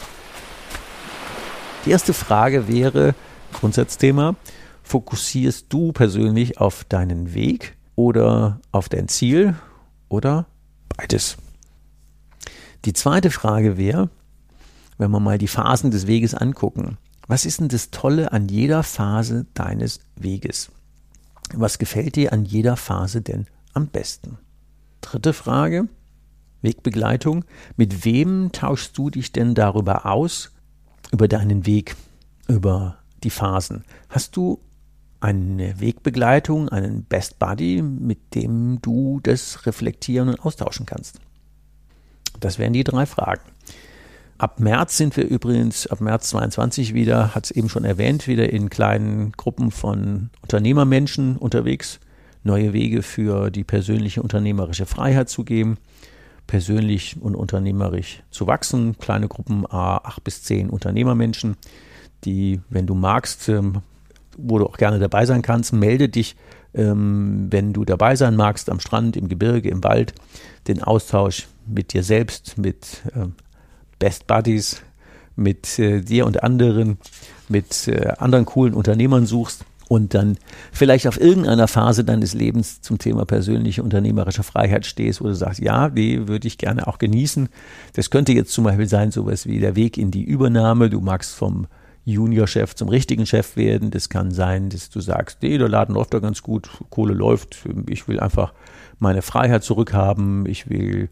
Die 1.84 1.90
erste 1.90 2.14
Frage 2.14 2.68
wäre, 2.68 3.14
Grundsatzthema, 3.52 4.36
fokussierst 4.82 5.66
du 5.68 5.92
persönlich 5.92 6.58
auf 6.58 6.84
deinen 6.84 7.34
Weg 7.34 7.76
oder 7.96 8.60
auf 8.70 8.88
dein 8.88 9.08
Ziel 9.08 9.56
oder 10.08 10.46
beides? 10.96 11.36
Die 12.84 12.92
zweite 12.92 13.30
Frage 13.30 13.76
wäre, 13.76 14.10
wenn 14.96 15.10
wir 15.10 15.20
mal 15.20 15.38
die 15.38 15.48
Phasen 15.48 15.90
des 15.90 16.06
Weges 16.06 16.34
angucken, 16.34 16.98
was 17.26 17.46
ist 17.46 17.60
denn 17.60 17.68
das 17.68 17.90
Tolle 17.90 18.32
an 18.32 18.48
jeder 18.48 18.82
Phase 18.82 19.46
deines 19.54 20.00
Weges? 20.16 20.70
Was 21.52 21.78
gefällt 21.78 22.16
dir 22.16 22.32
an 22.32 22.44
jeder 22.44 22.76
Phase 22.76 23.22
denn 23.22 23.46
am 23.72 23.88
besten? 23.88 24.38
Dritte 25.00 25.32
Frage, 25.32 25.88
Wegbegleitung. 26.62 27.44
Mit 27.76 28.04
wem 28.04 28.50
tauschst 28.52 28.96
du 28.98 29.10
dich 29.10 29.32
denn 29.32 29.54
darüber 29.54 30.06
aus, 30.06 30.50
über 31.12 31.28
deinen 31.28 31.66
Weg, 31.66 31.94
über 32.48 32.98
die 33.22 33.30
Phasen? 33.30 33.84
Hast 34.08 34.36
du 34.36 34.60
eine 35.20 35.80
Wegbegleitung, 35.80 36.68
einen 36.68 37.04
Best 37.04 37.38
Buddy, 37.38 37.82
mit 37.82 38.34
dem 38.34 38.80
du 38.82 39.20
das 39.22 39.66
reflektieren 39.66 40.28
und 40.28 40.40
austauschen 40.40 40.86
kannst? 40.86 41.20
Das 42.40 42.58
wären 42.58 42.72
die 42.72 42.84
drei 42.84 43.06
Fragen. 43.06 43.42
Ab 44.36 44.58
März 44.58 44.96
sind 44.96 45.16
wir 45.16 45.24
übrigens, 45.28 45.86
ab 45.86 46.00
März 46.00 46.30
22 46.30 46.92
wieder, 46.92 47.34
hat 47.34 47.44
es 47.44 47.50
eben 47.52 47.68
schon 47.68 47.84
erwähnt, 47.84 48.26
wieder 48.26 48.52
in 48.52 48.68
kleinen 48.68 49.30
Gruppen 49.32 49.70
von 49.70 50.30
Unternehmermenschen 50.42 51.36
unterwegs, 51.36 52.00
neue 52.42 52.72
Wege 52.72 53.02
für 53.02 53.50
die 53.50 53.62
persönliche 53.62 54.22
unternehmerische 54.22 54.86
Freiheit 54.86 55.28
zu 55.28 55.44
geben, 55.44 55.78
persönlich 56.48 57.16
und 57.20 57.36
unternehmerisch 57.36 58.22
zu 58.30 58.48
wachsen. 58.48 58.98
Kleine 58.98 59.28
Gruppen, 59.28 59.64
acht 59.70 60.24
bis 60.24 60.42
zehn 60.42 60.68
Unternehmermenschen, 60.68 61.56
die, 62.24 62.60
wenn 62.70 62.86
du 62.86 62.94
magst, 62.94 63.48
ähm, 63.48 63.82
wo 64.36 64.58
du 64.58 64.66
auch 64.66 64.78
gerne 64.78 64.98
dabei 64.98 65.26
sein 65.26 65.42
kannst, 65.42 65.72
melde 65.72 66.08
dich, 66.08 66.34
ähm, 66.74 67.46
wenn 67.50 67.72
du 67.72 67.84
dabei 67.84 68.16
sein 68.16 68.34
magst, 68.34 68.68
am 68.68 68.80
Strand, 68.80 69.16
im 69.16 69.28
Gebirge, 69.28 69.68
im 69.68 69.84
Wald, 69.84 70.12
den 70.66 70.82
Austausch 70.82 71.46
mit 71.66 71.92
dir 71.92 72.02
selbst, 72.02 72.58
mit 72.58 73.02
ähm, 73.14 73.34
Best 73.98 74.26
Buddies 74.26 74.82
mit 75.36 75.78
äh, 75.78 76.00
dir 76.00 76.26
und 76.26 76.42
anderen, 76.42 76.98
mit 77.48 77.88
äh, 77.88 78.12
anderen 78.18 78.44
coolen 78.44 78.74
Unternehmern 78.74 79.26
suchst 79.26 79.64
und 79.88 80.14
dann 80.14 80.38
vielleicht 80.72 81.06
auf 81.06 81.20
irgendeiner 81.20 81.68
Phase 81.68 82.04
deines 82.04 82.34
Lebens 82.34 82.80
zum 82.80 82.98
Thema 82.98 83.24
persönliche 83.24 83.82
unternehmerische 83.82 84.42
Freiheit 84.42 84.86
stehst, 84.86 85.20
wo 85.20 85.26
du 85.26 85.34
sagst, 85.34 85.60
ja, 85.60 85.88
die 85.88 86.26
würde 86.26 86.48
ich 86.48 86.58
gerne 86.58 86.86
auch 86.86 86.98
genießen. 86.98 87.48
Das 87.92 88.10
könnte 88.10 88.32
jetzt 88.32 88.52
zum 88.52 88.64
Beispiel 88.64 88.88
sein, 88.88 89.10
sowas 89.10 89.46
wie 89.46 89.60
der 89.60 89.76
Weg 89.76 89.98
in 89.98 90.10
die 90.10 90.24
Übernahme. 90.24 90.88
Du 90.88 91.00
magst 91.00 91.34
vom 91.34 91.66
Juniorchef 92.06 92.74
zum 92.74 92.88
richtigen 92.88 93.26
Chef 93.26 93.56
werden. 93.56 93.90
Das 93.90 94.08
kann 94.08 94.30
sein, 94.30 94.70
dass 94.70 94.90
du 94.90 95.00
sagst, 95.00 95.38
nee, 95.42 95.58
der 95.58 95.68
Laden 95.68 95.94
läuft 95.94 96.14
da 96.14 96.18
ganz 96.18 96.42
gut, 96.42 96.68
Kohle 96.90 97.14
läuft. 97.14 97.64
Ich 97.88 98.08
will 98.08 98.20
einfach 98.20 98.52
meine 98.98 99.22
Freiheit 99.22 99.64
zurückhaben. 99.64 100.46
Ich 100.46 100.68
will 100.68 101.08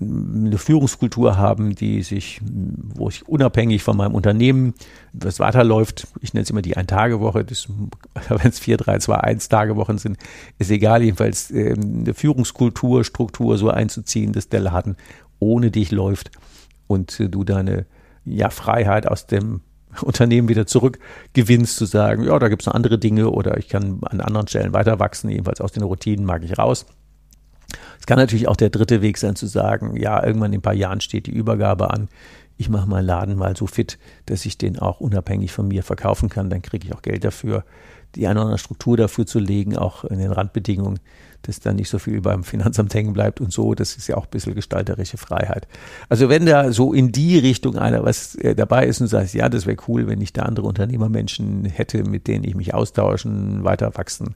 eine 0.00 0.58
Führungskultur 0.58 1.36
haben, 1.36 1.74
die 1.74 2.02
sich, 2.02 2.40
wo 2.42 3.08
ich 3.08 3.28
unabhängig 3.28 3.82
von 3.82 3.96
meinem 3.96 4.14
Unternehmen, 4.14 4.74
was 5.12 5.38
weiterläuft, 5.38 6.08
ich 6.20 6.34
nenne 6.34 6.42
es 6.42 6.50
immer 6.50 6.62
die 6.62 6.76
Ein-Tage-Woche, 6.76 7.46
wenn 8.28 8.48
es 8.48 8.58
vier, 8.58 8.76
drei, 8.76 8.98
zwei, 8.98 9.16
eins 9.18 9.48
Tagewochen 9.48 9.98
sind, 9.98 10.18
ist 10.58 10.70
egal, 10.70 11.02
jedenfalls 11.02 11.50
äh, 11.50 11.74
eine 11.74 12.14
Führungskultur, 12.14 13.04
Struktur 13.04 13.56
so 13.56 13.70
einzuziehen, 13.70 14.32
dass 14.32 14.48
der 14.48 14.60
Laden 14.60 14.96
ohne 15.38 15.70
dich 15.70 15.92
läuft 15.92 16.30
und 16.86 17.22
du 17.30 17.44
deine 17.44 17.86
ja, 18.24 18.50
Freiheit 18.50 19.06
aus 19.06 19.26
dem 19.26 19.60
Unternehmen 20.02 20.48
wieder 20.48 20.66
zurückgewinnst, 20.66 21.76
zu 21.76 21.84
sagen, 21.84 22.24
ja, 22.24 22.36
da 22.38 22.48
gibt 22.48 22.62
es 22.62 22.66
noch 22.66 22.74
andere 22.74 22.98
Dinge 22.98 23.30
oder 23.30 23.58
ich 23.58 23.68
kann 23.68 24.00
an 24.02 24.20
anderen 24.20 24.48
Stellen 24.48 24.72
weiter 24.72 24.98
wachsen, 24.98 25.30
jedenfalls 25.30 25.60
aus 25.60 25.72
den 25.72 25.84
Routinen 25.84 26.26
mag 26.26 26.42
ich 26.42 26.58
raus. 26.58 26.86
Es 28.04 28.06
kann 28.06 28.18
natürlich 28.18 28.48
auch 28.48 28.56
der 28.56 28.68
dritte 28.68 29.00
Weg 29.00 29.16
sein, 29.16 29.34
zu 29.34 29.46
sagen, 29.46 29.96
ja, 29.96 30.22
irgendwann 30.22 30.52
in 30.52 30.58
ein 30.58 30.62
paar 30.62 30.74
Jahren 30.74 31.00
steht 31.00 31.26
die 31.26 31.30
Übergabe 31.30 31.88
an. 31.88 32.08
Ich 32.58 32.68
mache 32.68 32.86
meinen 32.86 33.06
Laden 33.06 33.34
mal 33.34 33.56
so 33.56 33.66
fit, 33.66 33.98
dass 34.26 34.44
ich 34.44 34.58
den 34.58 34.78
auch 34.78 35.00
unabhängig 35.00 35.52
von 35.52 35.68
mir 35.68 35.82
verkaufen 35.82 36.28
kann. 36.28 36.50
Dann 36.50 36.60
kriege 36.60 36.86
ich 36.86 36.94
auch 36.94 37.00
Geld 37.00 37.24
dafür, 37.24 37.64
die 38.14 38.26
eine 38.26 38.40
oder 38.40 38.42
andere 38.42 38.58
Struktur 38.58 38.98
dafür 38.98 39.24
zu 39.24 39.38
legen, 39.38 39.78
auch 39.78 40.04
in 40.04 40.18
den 40.18 40.32
Randbedingungen, 40.32 41.00
dass 41.40 41.60
dann 41.60 41.76
nicht 41.76 41.88
so 41.88 41.98
viel 41.98 42.20
beim 42.20 42.44
Finanzamt 42.44 42.92
hängen 42.92 43.14
bleibt 43.14 43.40
und 43.40 43.54
so. 43.54 43.74
Das 43.74 43.96
ist 43.96 44.06
ja 44.06 44.18
auch 44.18 44.24
ein 44.24 44.30
bisschen 44.30 44.54
gestalterische 44.54 45.16
Freiheit. 45.16 45.66
Also 46.10 46.28
wenn 46.28 46.44
da 46.44 46.72
so 46.72 46.92
in 46.92 47.10
die 47.10 47.38
Richtung 47.38 47.78
einer 47.78 48.04
was 48.04 48.34
äh, 48.34 48.54
dabei 48.54 48.86
ist 48.86 49.00
und 49.00 49.06
sagt, 49.06 49.32
ja, 49.32 49.48
das 49.48 49.64
wäre 49.64 49.78
cool, 49.88 50.08
wenn 50.08 50.20
ich 50.20 50.34
da 50.34 50.42
andere 50.42 50.66
Unternehmermenschen 50.66 51.64
hätte, 51.64 52.04
mit 52.04 52.28
denen 52.28 52.44
ich 52.44 52.54
mich 52.54 52.74
austauschen, 52.74 53.64
weiter 53.64 53.96
wachsen 53.96 54.34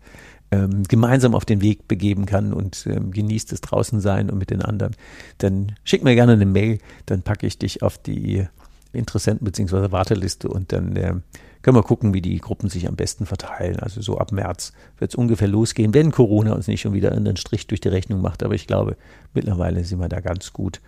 ähm, 0.50 0.84
gemeinsam 0.84 1.34
auf 1.34 1.44
den 1.44 1.61
Weg 1.61 1.88
begeben 1.88 2.26
kann 2.26 2.52
und 2.52 2.87
ähm, 2.87 3.11
genießt 3.11 3.52
es 3.52 3.61
draußen 3.61 4.00
sein 4.00 4.30
und 4.30 4.38
mit 4.38 4.50
den 4.50 4.62
anderen, 4.62 4.94
dann 5.38 5.72
schick 5.84 6.02
mir 6.02 6.14
gerne 6.14 6.32
eine 6.32 6.46
Mail, 6.46 6.78
dann 7.06 7.22
packe 7.22 7.46
ich 7.46 7.58
dich 7.58 7.82
auf 7.82 7.98
die 7.98 8.46
Interessenten 8.92 9.44
bzw. 9.44 9.92
Warteliste 9.92 10.48
und 10.48 10.72
dann 10.72 10.96
äh, 10.96 11.14
können 11.62 11.76
wir 11.76 11.82
gucken, 11.82 12.14
wie 12.14 12.22
die 12.22 12.38
Gruppen 12.38 12.70
sich 12.70 12.88
am 12.88 12.96
besten 12.96 13.26
verteilen. 13.26 13.78
Also 13.80 14.00
so 14.00 14.18
ab 14.18 14.32
März 14.32 14.72
wird 14.98 15.11
es 15.11 15.14
ungefähr 15.16 15.48
losgehen, 15.48 15.92
wenn 15.92 16.12
Corona 16.12 16.54
uns 16.54 16.68
nicht 16.68 16.80
schon 16.80 16.94
wieder 16.94 17.12
einen 17.12 17.37
Strich 17.37 17.66
durch 17.66 17.80
die 17.80 17.88
Rechnung 17.88 18.22
macht. 18.22 18.42
Aber 18.42 18.54
ich 18.54 18.66
glaube, 18.66 18.96
mittlerweile 19.34 19.84
sind 19.84 19.98
wir 20.00 20.08
da 20.08 20.20
ganz 20.20 20.52
gut 20.52 20.80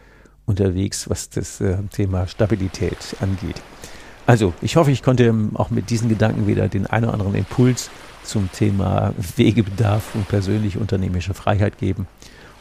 unterwegs, 0.46 1.10
was 1.10 1.28
das 1.28 1.60
äh, 1.60 1.76
Thema 1.92 2.26
Stabilität 2.26 3.16
angeht. 3.20 3.60
Also, 4.30 4.54
ich 4.62 4.76
hoffe, 4.76 4.92
ich 4.92 5.02
konnte 5.02 5.34
auch 5.54 5.70
mit 5.70 5.90
diesen 5.90 6.08
Gedanken 6.08 6.46
wieder 6.46 6.68
den 6.68 6.86
einen 6.86 7.06
oder 7.06 7.14
anderen 7.14 7.34
Impuls 7.34 7.90
zum 8.22 8.48
Thema 8.52 9.12
Wegebedarf 9.34 10.14
und 10.14 10.28
persönliche 10.28 10.78
unternehmerische 10.78 11.34
Freiheit 11.34 11.78
geben 11.78 12.06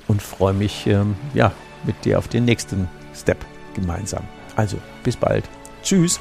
und 0.08 0.20
freue 0.20 0.56
mich, 0.56 0.88
ähm, 0.88 1.16
ja, 1.36 1.52
mit 1.86 2.06
dir 2.06 2.18
auf 2.18 2.28
den 2.28 2.46
nächsten 2.46 2.88
Step 3.16 3.46
gemeinsam. 3.76 4.24
Also, 4.56 4.78
bis 5.04 5.16
bald. 5.16 5.48
Tschüss. 5.84 6.20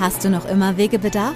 Hast 0.00 0.24
du 0.24 0.30
noch 0.30 0.48
immer 0.48 0.78
Wegebedarf? 0.78 1.34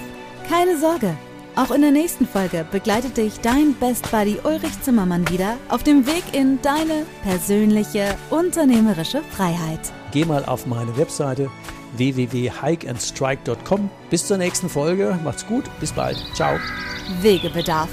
Keine 0.48 0.78
Sorge. 0.78 1.14
Auch 1.56 1.72
in 1.72 1.82
der 1.82 1.90
nächsten 1.90 2.26
Folge 2.26 2.64
begleitet 2.72 3.18
dich 3.18 3.40
dein 3.40 3.74
Best 3.74 4.10
Buddy 4.10 4.38
Ulrich 4.44 4.80
Zimmermann 4.80 5.28
wieder 5.28 5.58
auf 5.68 5.82
dem 5.82 6.06
Weg 6.06 6.22
in 6.32 6.58
deine 6.62 7.04
persönliche 7.22 8.16
unternehmerische 8.30 9.20
Freiheit. 9.36 9.92
Geh 10.12 10.24
mal 10.24 10.46
auf 10.46 10.64
meine 10.64 10.96
Webseite 10.96 11.50
www.hikeandstrike.com. 11.96 13.90
Bis 14.10 14.26
zur 14.26 14.36
nächsten 14.36 14.68
Folge. 14.68 15.18
Macht's 15.24 15.46
gut. 15.46 15.64
Bis 15.80 15.92
bald. 15.92 16.16
Ciao. 16.34 16.58
Wegebedarf. 17.20 17.88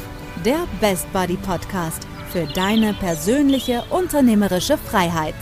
Der 0.45 0.67
Best 0.79 1.11
Buddy 1.13 1.37
Podcast 1.37 2.07
für 2.29 2.45
deine 2.45 2.93
persönliche 2.93 3.83
unternehmerische 3.89 4.77
Freiheit. 4.77 5.35